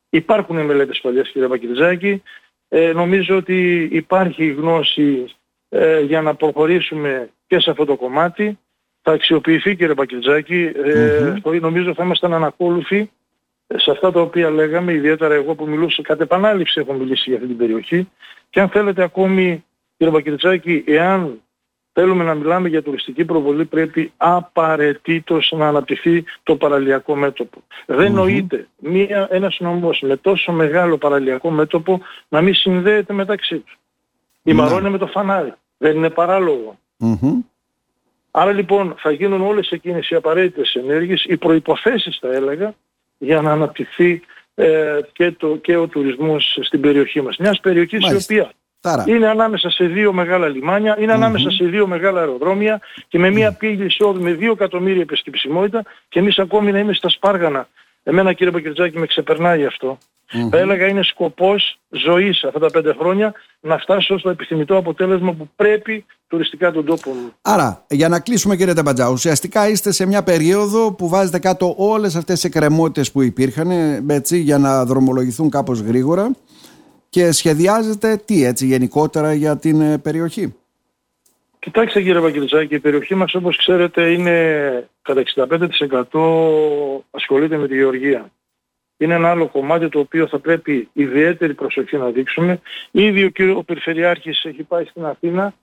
Υπάρχουν 0.10 0.65
μελέτες 0.65 1.00
παλιές 1.01 1.29
κύριε 1.29 1.48
Βακυριζάκη. 1.48 2.22
Ε, 2.70 2.91
νομίζω 2.93 3.36
ότι 3.36 3.89
υπάρχει 3.91 4.48
γνώση 4.48 5.25
ε, 5.70 6.00
για 6.00 6.22
να 6.22 6.36
προχωρήσουμε 6.36 7.29
και 7.48 7.60
σε 7.60 7.70
αυτό 7.70 7.86
το 7.86 7.96
κομμάτι. 7.96 8.60
Θα 9.01 9.12
αξιοποιηθεί 9.12 9.75
κύριε 9.75 9.93
Πακυλτζάκη. 9.93 10.72
Ε, 10.84 11.34
νομίζω 11.60 11.93
θα 11.93 12.03
ήμασταν 12.03 12.34
ανακόλουθοι 12.34 13.12
σε 13.75 13.91
αυτά 13.91 14.12
τα 14.12 14.22
οποία 14.22 14.50
λέγαμε, 14.50 14.93
ιδιαίτερα 14.93 15.34
εγώ 15.34 15.55
που 15.55 15.67
μιλούσα 15.67 16.01
κατ' 16.01 16.22
επανάληψη 16.22 16.79
έχω 16.79 16.93
μιλήσει 16.93 17.24
για 17.25 17.36
αυτή 17.36 17.48
την 17.48 17.58
περιοχή 17.58 18.10
και 18.50 18.60
αν 18.60 18.70
θέλετε 18.70 19.03
ακόμη 19.03 19.63
Κύριε 20.01 20.15
Πακυριτσάκη, 20.15 20.84
εάν 20.88 21.41
θέλουμε 21.93 22.24
να 22.24 22.34
μιλάμε 22.34 22.70
για 22.70 22.81
τουριστική 22.81 23.25
προβολή 23.25 23.65
πρέπει 23.65 24.12
απαραίτητος 24.17 25.53
να 25.58 25.67
αναπτυχθεί 25.67 26.24
το 26.43 26.55
παραλιακό 26.55 27.15
μέτωπο. 27.15 27.63
Δεν 27.86 28.13
νοείται 28.13 28.67
μία, 28.77 29.27
ένας 29.31 29.58
νομός 29.60 30.01
με 30.01 30.17
τόσο 30.17 30.51
μεγάλο 30.51 30.98
παραλιακό 30.98 31.50
μέτωπο 31.50 32.01
να 32.29 32.41
μην 32.41 32.53
συνδέεται 32.53 33.13
μεταξύ 33.13 33.58
τους. 33.58 33.79
Η 34.43 34.55
mm 34.60 34.89
με 34.89 34.98
το 34.98 35.08
φανάρι. 35.08 35.53
Δεν 35.77 35.96
είναι 35.96 36.10
Άρα 38.31 38.51
λοιπόν 38.51 38.96
θα 38.98 39.12
γίνουν 39.12 39.41
όλες 39.41 39.70
εκείνες 39.72 40.10
οι 40.10 40.15
απαραίτητες 40.15 40.74
ενέργειες, 40.74 41.24
οι 41.27 41.38
προϋποθέσεις 41.38 42.17
θα 42.22 42.27
έλεγα, 42.34 42.74
για 43.17 43.41
να 43.41 43.51
αναπτυχθεί 43.51 44.22
ε, 44.55 45.00
και, 45.13 45.31
το, 45.31 45.55
και 45.55 45.75
ο 45.75 45.88
τουρισμός 45.88 46.60
στην 46.62 46.81
περιοχή 46.81 47.22
μας. 47.22 47.38
Μιας 47.38 47.60
περιοχής 47.60 48.12
η 48.12 48.15
οποία 48.15 48.51
είναι 49.05 49.27
ανάμεσα 49.27 49.69
σε 49.69 49.85
δύο 49.85 50.13
μεγάλα 50.13 50.47
λιμάνια, 50.47 50.97
είναι 51.00 51.13
ανάμεσα 51.13 51.51
σε 51.51 51.65
δύο 51.65 51.88
μεγάλα 51.88 52.19
αεροδρόμια 52.19 52.79
και 53.07 53.19
με 53.19 53.29
μια 53.29 53.51
πήγη 53.51 53.85
εισόδου 53.85 54.21
με 54.21 54.31
δύο 54.31 54.51
εκατομμύρια 54.51 55.01
επισκεψιμότητα 55.01 55.83
και 56.09 56.19
εμείς 56.19 56.39
ακόμη 56.39 56.71
να 56.71 56.79
είμαι 56.79 56.93
στα 56.93 57.09
Σπάργανα. 57.09 57.67
Εμένα 58.03 58.33
κύριε 58.33 58.51
Πακερτζάκη 58.51 58.97
με 59.00 59.05
ξεπερνάει 59.05 59.65
αυτό. 59.65 59.97
Θα 60.51 60.57
έλεγα 60.57 60.88
είναι 60.88 61.03
σκοπός 61.03 61.79
ζωής 61.89 62.43
αυτά 62.43 62.59
τα 62.59 62.69
πέντε 62.71 62.93
χρόνια 63.00 63.33
να 63.59 63.77
φτάσω 63.77 64.17
στο 64.17 64.29
επιθυμητό 64.29 64.77
αποτέλεσμα 64.77 65.33
που 65.33 65.50
πρέπει 65.55 66.05
τουριστικά 66.27 66.71
τον 66.71 66.85
τόπο 66.85 67.09
μου. 67.09 67.31
Άρα, 67.41 67.85
για 67.89 68.09
να 68.09 68.19
κλείσουμε 68.19 68.55
κύριε 68.55 68.73
Τεμπατζά, 68.73 69.09
ουσιαστικά 69.09 69.69
είστε 69.69 69.91
σε 69.91 70.05
μια 70.05 70.23
περίοδο 70.23 70.93
που 70.93 71.09
βάζετε 71.09 71.39
κάτω 71.39 71.73
όλες 71.77 72.15
αυτές 72.15 72.35
τις 72.35 72.43
εκκρεμότητες 72.43 73.11
που 73.11 73.21
υπήρχαν 73.21 73.69
έτσι, 74.09 74.38
για 74.38 74.57
να 74.57 74.85
δρομολογηθούν 74.85 75.50
κάπως 75.50 75.79
γρήγορα 75.79 76.31
και 77.11 77.31
σχεδιάζεται 77.31 78.21
τι 78.25 78.43
έτσι 78.45 78.65
γενικότερα 78.65 79.33
για 79.33 79.57
την 79.57 79.81
ε, 79.81 79.97
περιοχή; 79.97 80.55
Κοιτάξτε 81.59 82.01
κύριε 82.01 82.19
Βαγγελισάκη, 82.19 82.75
η 82.75 82.79
περιοχή 82.79 83.15
μας 83.15 83.33
όπως 83.33 83.57
ξέρετε 83.57 84.11
είναι 84.11 84.89
κατά 85.01 85.24
65% 86.11 86.21
ασχολείται 87.11 87.57
με 87.57 87.67
τη 87.67 87.75
γεωργία. 87.75 88.31
Είναι 88.97 89.13
ένα 89.13 89.29
άλλο 89.29 89.47
κομμάτι 89.47 89.89
το 89.89 90.00
οποίο 90.00 90.27
θα 90.27 90.39
πρέπει 90.39 90.89
ιδιαίτερη 90.93 91.53
προσοχή 91.53 91.97
να 91.97 92.09
δείξουμε. 92.09 92.61
Ήδη 92.91 93.24
ο, 93.24 93.29
κύριο, 93.29 93.57
ο 93.57 93.63
Περιφερειάρχης 93.63 94.43
έχει 94.43 94.63
πάει 94.63 94.85
στην 94.85 95.05
Αθήνα. 95.05 95.53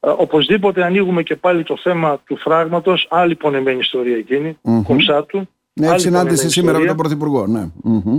Ε, 0.00 0.08
οπωσδήποτε 0.16 0.84
ανοίγουμε 0.84 1.22
και 1.22 1.36
πάλι 1.36 1.62
το 1.62 1.76
θέμα 1.76 2.20
του 2.26 2.36
φράγματος, 2.36 3.06
άλλη 3.10 3.34
πονεμένη 3.34 3.78
ιστορία 3.78 4.16
εκείνη, 4.16 4.58
mm-hmm. 4.62 4.82
κομψάτου. 4.84 5.48
Ναι, 5.72 5.98
συνάντηση 5.98 6.50
σήμερα 6.50 6.78
με 6.78 6.86
τον 6.86 6.96
Πρωθυπουργό. 6.96 7.46
Ναι. 7.46 7.68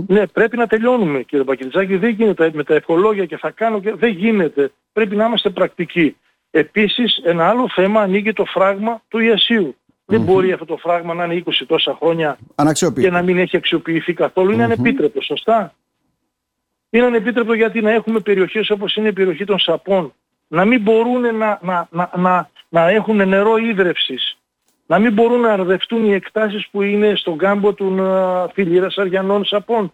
ναι, 0.06 0.26
πρέπει 0.26 0.56
να 0.56 0.66
τελειώνουμε 0.66 1.22
κύριε 1.22 1.44
Πακυριτζάκη. 1.44 1.96
Δεν 1.96 2.10
γίνεται 2.10 2.50
με 2.54 2.64
τα 2.64 2.74
ευχολόγια 2.74 3.26
και 3.26 3.36
θα 3.36 3.50
κάνω 3.50 3.80
και 3.80 3.94
δεν 3.94 4.10
γίνεται. 4.10 4.72
Πρέπει 4.92 5.16
να 5.16 5.24
είμαστε 5.24 5.50
πρακτικοί. 5.50 6.16
Επίσης 6.50 7.20
ένα 7.24 7.48
άλλο 7.48 7.68
θέμα 7.68 8.00
ανοίγει 8.00 8.32
το 8.32 8.44
φράγμα 8.44 9.02
του 9.08 9.18
ιασιου 9.18 9.76
Δεν 10.04 10.20
μπορεί 10.20 10.52
αυτό 10.52 10.64
το 10.64 10.76
φράγμα 10.76 11.14
να 11.14 11.24
είναι 11.24 11.42
20 11.46 11.50
τόσα 11.66 11.96
χρόνια 12.00 12.38
και 12.94 13.10
να 13.10 13.22
μην 13.22 13.38
έχει 13.38 13.56
αξιοποιηθεί 13.56 14.12
καθόλου. 14.12 14.52
Είναι 14.52 14.64
ανεπίτρεπτο, 14.64 15.20
σωστά; 15.20 15.74
Είναι 16.90 17.06
ανεπίτρεπτο 17.06 17.52
γιατί 17.52 17.80
να 17.80 17.90
έχουμε 17.90 18.20
περιοχές 18.20 18.70
όπως 18.70 18.96
είναι 18.96 19.08
η 19.08 19.12
περιοχή 19.12 19.44
των 19.44 19.58
Σαπών 19.58 20.12
να 20.48 20.64
μην 20.64 20.80
μπορούν 20.80 21.36
να, 21.36 21.58
να, 21.62 21.88
να, 21.90 22.10
να, 22.16 22.50
να 22.68 22.88
έχουν 22.88 23.28
νερό 23.28 23.56
ίδρευσης 23.56 24.39
να 24.90 24.98
μην 24.98 25.12
μπορούν 25.12 25.40
να 25.40 25.52
αρδευτούν 25.52 26.04
οι 26.04 26.12
εκτάσεις 26.12 26.68
που 26.70 26.82
είναι 26.82 27.12
στον 27.16 27.38
κάμπο 27.38 27.74
των 27.74 28.00
φιλήρας 28.52 28.96
αριανών 28.96 29.44
σαπών. 29.44 29.92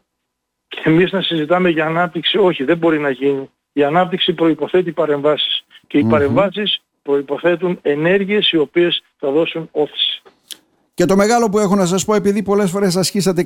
Και 0.69 0.83
εμείς 0.85 1.13
να 1.13 1.23
συζητάμε 1.23 1.69
για 1.69 1.87
ανάπτυξη, 1.87 2.39
όχι 2.39 2.65
δεν 2.65 2.79
μπορεί 2.79 2.99
να 2.99 3.11
γίνει. 3.11 3.51
Η 3.73 3.85
ανάπτυξη 3.85 4.33
προϋποθέτει 4.33 4.93
παρεμβάσεις. 4.93 5.65
Και 5.87 5.99
οι 5.99 6.05
mm 6.07 6.11
παρεμβάσεις 6.11 6.83
προϋποθέτουν 7.03 7.79
ενέργειες 7.83 8.51
οι 8.51 8.57
οποίες 8.57 9.03
θα 9.19 9.31
δώσουν 9.31 9.69
όθηση. 9.73 10.23
Και 10.95 11.05
το 11.05 11.17
μεγάλο 11.17 11.49
που 11.49 11.59
έχω 11.59 11.75
να 11.75 11.87
σας 11.87 12.05
πω, 12.05 12.15
επειδή 12.15 12.43
πολλές 12.43 12.71
φορές 12.71 12.97
ασχίσατε 12.97 13.43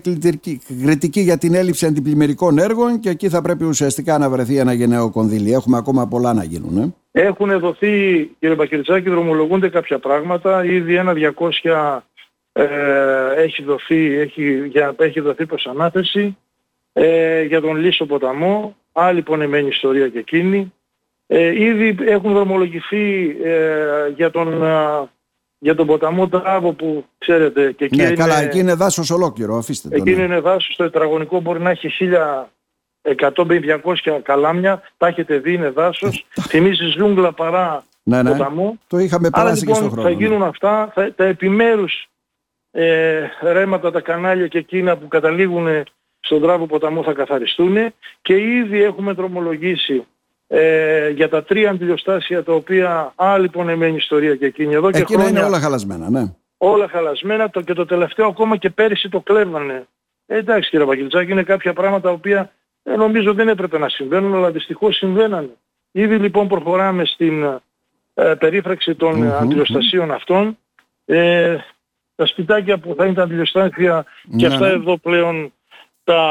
κριτική 0.83 1.21
για 1.21 1.39
την 1.39 1.55
έλλειψη 1.55 1.87
αντιπλημμυρικών 1.87 2.59
έργων 2.59 3.01
και 3.01 3.09
εκεί 3.09 3.29
θα 3.29 3.43
πρέπει 3.43 3.65
ουσιαστικά 3.65 4.19
να 4.19 4.31
βρεθεί 4.31 4.57
ένα 4.57 4.73
γενναίο 4.73 5.11
κονδύλι. 5.11 5.53
Έχουμε 5.53 5.77
ακόμα 5.77 6.09
πολλά 6.09 6.33
να 6.33 6.45
γίνουν. 6.45 6.79
Ε; 6.79 6.95
Έχουν 7.13 7.59
δοθεί, 7.59 8.25
κύριε 8.39 8.55
Μπακυριτσάκη, 8.55 9.09
δρομολογούνται 9.11 9.69
κάποια 9.69 9.99
πράγματα. 9.99 10.65
Ήδη 10.65 10.95
ένα 10.95 11.15
200 11.63 12.01
ε, 12.53 12.65
έχει, 13.37 13.63
δοθεί, 13.63 14.19
έχει, 14.19 14.67
για, 14.67 14.95
έχει 14.99 15.21
δοθεί 15.21 15.47
προς 15.47 15.67
ανάθεση 15.67 16.37
ε, 16.93 17.43
για 17.43 17.61
τον 17.61 17.77
Λύσο 17.77 18.07
ποταμό. 18.07 18.77
Άλλη 18.93 19.23
πονεμένη 19.23 19.69
ιστορία 19.69 20.09
και 20.09 20.19
εκείνη. 20.19 20.73
Ε, 21.27 21.63
ήδη 21.65 21.97
έχουν 22.01 22.33
δρομολογηθεί 22.33 23.37
ε, 23.43 24.09
για 24.17 24.31
τον 24.31 24.63
για 25.63 25.75
τον 25.75 25.87
ποταμό 25.87 26.29
Τράβο 26.29 26.73
που 26.73 27.05
ξέρετε 27.19 27.73
και 27.73 27.85
εκεί 27.85 27.97
ναι, 27.97 28.03
είναι... 28.03 28.15
καλά, 28.15 28.41
εκεί 28.41 28.59
είναι 28.59 28.75
δάσος 28.75 29.11
ολόκληρο, 29.11 29.57
αφήστε 29.57 29.89
το. 29.89 29.97
Εκεί 29.97 30.15
ναι. 30.15 30.23
είναι 30.23 30.41
δάσος, 30.41 30.77
το 30.77 30.85
τετραγωνικό 30.85 31.41
μπορεί 31.41 31.61
να 31.61 31.71
έχει 31.71 31.89
1100-200 33.03 34.21
καλάμια, 34.23 34.83
τα 34.97 35.07
έχετε 35.07 35.39
δει, 35.39 35.53
είναι 35.53 35.71
δάσος, 35.71 36.27
θυμίζει 36.41 36.87
ζούγκλα 36.87 37.33
παρά 37.33 37.85
ναι, 38.03 38.23
ναι. 38.23 38.31
ποταμό. 38.31 38.79
Το 38.87 38.99
είχαμε 38.99 39.31
περάσει 39.31 39.61
λοιπόν, 39.61 39.75
και 39.75 39.81
στον 39.81 39.91
χρόνο. 39.91 40.09
θα 40.09 40.15
γίνουν 40.15 40.43
αυτά, 40.43 40.91
θα, 40.95 41.15
τα 41.15 41.25
επιμέρους 41.25 42.09
ε, 42.71 43.21
ρέματα, 43.43 43.91
τα 43.91 44.01
κανάλια 44.01 44.47
και 44.47 44.59
εκείνα 44.59 44.97
που 44.97 45.09
καταλήγουν 45.09 45.85
στον 46.21 46.43
τράβο 46.43 46.67
ποταμό 46.67 47.03
θα 47.03 47.13
καθαριστούν 47.13 47.77
και 48.23 48.37
ήδη 48.37 48.83
έχουμε 48.83 49.13
δρομολογήσει 49.13 50.07
ε, 50.47 51.09
για 51.09 51.29
τα 51.29 51.45
τρία 51.45 51.71
αντιλιοστάσια 51.71 52.43
τα 52.43 52.53
οποία 52.53 53.13
άλλη 53.17 53.49
πονεμένη 53.49 53.97
ιστορία 53.97 54.37
και 54.37 54.47
εκείνη 54.47 54.75
εδώ 54.75 54.91
και 54.91 54.99
Εκείνα 54.99 55.21
χρόνια, 55.23 55.39
είναι 55.39 55.49
όλα 55.49 55.61
χαλασμένα, 55.61 56.11
ναι. 56.11 56.35
Όλα 56.57 56.89
χαλασμένα 56.89 57.51
το, 57.51 57.61
και 57.61 57.73
το 57.73 57.85
τελευταίο 57.85 58.27
ακόμα 58.27 58.57
και 58.57 58.71
πέρυσι 58.71 59.09
το 59.09 59.21
κλέβανε. 59.21 59.87
Ε, 60.27 60.37
εντάξει 60.37 60.71
κύριε 60.71 60.85
Βαγγελτσάκη, 60.85 61.31
είναι 61.31 61.43
κάποια 61.43 61.73
πράγματα 61.73 62.09
τα 62.09 62.11
οποία 62.11 62.53
ε, 62.91 62.97
νομίζω 62.97 63.35
δεν 63.35 63.49
έπρεπε 63.49 63.79
να 63.79 63.89
συμβαίνουν, 63.89 64.35
αλλά 64.35 64.51
δυστυχώς 64.51 64.97
συμβαίνανε. 64.97 65.57
Ήδη 65.91 66.17
λοιπόν 66.17 66.49
προχωράμε 66.49 67.05
στην 67.05 67.43
ε, 68.15 68.35
περίφραξη 68.39 68.95
των 68.95 69.23
mm 69.23 69.33
αντιλιοστασίων 69.33 70.11
αυτών. 70.11 70.59
Ε, 71.05 71.57
τα 72.15 72.27
σπιτάκια 72.27 72.79
που 72.79 72.95
θα 72.97 73.05
είναι 73.05 73.15
τα 73.15 73.23
αντιλιοστάσια 73.23 74.05
και 74.37 74.47
ναι, 74.47 74.55
αυτά 74.55 74.67
ναι. 74.67 74.73
εδώ 74.73 74.99
πλέον 74.99 75.53
τα 76.05 76.23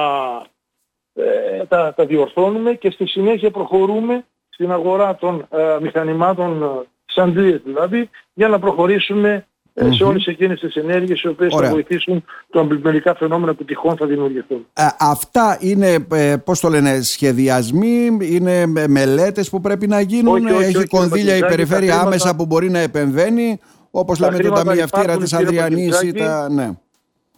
ε, 1.14 1.66
τα, 1.66 1.94
τα 1.94 2.06
διορθώνουμε 2.06 2.74
και 2.74 2.92
στη 2.92 3.08
συνέχεια 3.08 3.52
προχωρούμε 3.52 4.26
στην 4.50 4.72
αγορά 4.72 5.16
των 5.16 5.48
ε, 5.50 5.78
μηχανημάτων 5.82 6.64
ε, 6.64 6.88
σαν 7.06 7.34
δηλαδή 7.64 8.10
για 8.34 8.48
να 8.48 8.60
προχωρήσουμε 8.60 9.48
mm-hmm. 9.86 9.96
σε 9.96 10.04
όλες 10.04 10.26
εκείνες 10.26 10.60
τις 10.60 10.76
ενέργειες 10.76 11.22
οι 11.22 11.28
οποίες 11.28 11.56
θα 11.56 11.70
βοηθήσουν 11.70 12.24
το 12.50 12.60
αμπλημμυρικά 12.60 13.16
φαινόμενα 13.16 13.54
που 13.54 13.64
τυχόν 13.66 13.98
θα 13.98 14.06
δημιουργηθούν. 14.06 14.66
Ε, 14.74 14.84
αυτά 15.00 15.58
είναι, 15.60 16.06
ε, 16.12 16.36
πώς 16.38 16.60
το 16.60 16.70
λένε, 16.70 17.02
σχεδιασμοί, 17.02 18.18
είναι 18.22 18.66
μελέτες 18.88 19.50
που 19.50 19.62
πρέπει 19.62 19.88
να 19.88 20.02
γίνουν, 20.02 20.46
όχι, 20.46 20.54
όχι, 20.54 20.64
έχει 20.64 20.78
όχι, 20.78 20.88
κονδύλια 20.88 21.36
η 21.36 21.40
περιφέρεια 21.40 21.88
χρήματα... 21.88 22.08
άμεσα 22.08 22.36
που 22.36 22.46
μπορεί 22.46 22.70
να 22.70 22.80
επεμβαίνει, 22.80 23.60
όπως 23.92 24.20
λέμε 24.20 24.38
το 24.38 24.52
ταμιευτήρα 24.52 25.18
της 25.18 25.34
Ανδριανής 25.34 26.02
ή 26.02 26.14
τα... 26.14 26.50
Ναι. 26.50 26.70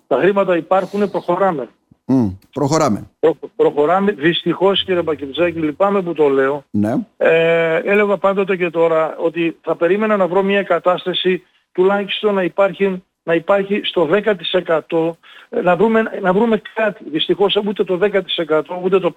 Τα 0.07 0.17
χρήματα 0.17 0.57
υπάρχουν, 0.57 1.11
προχωράμε. 1.11 1.69
Mm, 2.07 2.35
προχωράμε. 2.53 3.09
Προ, 3.19 3.35
προχωράμε. 3.55 4.11
Δυστυχώς 4.11 4.83
κύριε 4.83 5.01
Μπακυρτζάκη, 5.01 5.59
λυπάμαι 5.59 6.01
που 6.01 6.13
το 6.13 6.27
λέω. 6.27 6.63
Ναι. 6.69 6.93
Ε, 7.17 7.75
έλεγα 7.75 8.17
πάντοτε 8.17 8.55
και 8.55 8.69
τώρα 8.69 9.15
ότι 9.17 9.57
θα 9.61 9.75
περίμενα 9.75 10.17
να 10.17 10.27
βρω 10.27 10.43
μια 10.43 10.63
κατάσταση 10.63 11.43
τουλάχιστον 11.71 12.33
να 12.33 12.43
υπάρχει, 12.43 13.03
να 13.23 13.33
υπάρχει 13.33 13.81
στο 13.83 14.09
10% 14.89 15.11
να 15.49 15.75
βρούμε, 15.75 16.19
να 16.21 16.33
βρούμε 16.33 16.61
κάτι. 16.73 17.03
Δυστυχώς 17.09 17.55
ούτε 17.67 17.83
το 17.83 17.99
10% 18.47 18.61
ούτε 18.83 18.99
το 18.99 19.13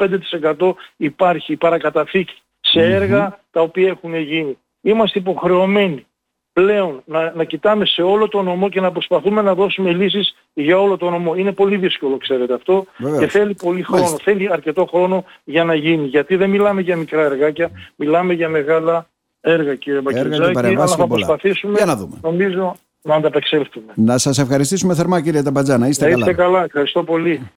5% 0.59 0.73
υπάρχει 0.97 1.57
παρακαταθήκη 1.57 2.35
σε 2.61 2.81
έργα 2.81 3.41
τα 3.51 3.61
οποία 3.61 3.89
έχουν 3.89 4.15
γίνει. 4.15 4.59
Είμαστε 4.81 5.19
υποχρεωμένοι 5.19 6.07
πλέον 6.55 7.03
να, 7.05 7.33
να 7.35 7.45
κοιτάμε 7.45 7.87
σε 7.87 8.03
όλο 8.03 8.29
το 8.29 8.43
νομό 8.43 8.69
και 8.69 8.81
να 8.81 8.93
προσπαθούμε 8.93 9.43
να 9.43 9.55
δώσουμε 9.55 9.93
λύσεις 9.93 10.35
για 10.53 10.81
όλο 10.81 10.97
το 10.97 11.11
νομό. 11.11 11.35
Είναι 11.35 11.53
πολύ 11.53 11.77
δύσκολο 11.77 12.17
ξέρετε 12.17 12.55
αυτό 12.55 12.87
και 13.19 13.27
θέλει 13.27 13.55
πολύ 13.55 13.83
χρόνο, 13.83 14.19
θέλει 14.23 14.53
αρκετό 14.53 14.87
χρόνο 14.87 15.25
για 15.45 15.65
να 15.65 15.75
γίνει. 15.75 16.07
Γιατί 16.07 16.37
δεν 16.37 16.51
μιλάμε 16.51 16.81
για 16.81 16.97
μικρά 16.97 17.23
εργάκια, 17.23 17.71
μιλάμε 17.97 18.33
για 18.33 18.49
μεγάλα 18.49 19.07
έργα 19.45 19.75
κύριε 19.75 20.01
Μπακυρτζάκη, 20.01 20.59
αλλά 20.59 20.87
θα 20.87 21.07
προσπαθήσουμε 21.07 21.73
για 21.77 21.85
να 21.87 21.97
δούμε. 21.97 22.17
νομίζω 22.23 22.77
να 23.03 23.15
ανταπεξέλθουμε. 23.15 23.93
Να 23.95 24.19
σας 24.19 24.39
ευχαριστήσουμε 24.39 24.95
θερμά 24.95 25.21
κύριε 25.21 25.43
Ταμπατζάνα. 25.43 25.89
Είστε, 25.89 26.09
είστε 26.09 26.21
καλά. 26.21 26.35
καλά. 26.35 26.65
Ευχαριστώ 26.65 27.03
πολύ. 27.05 27.51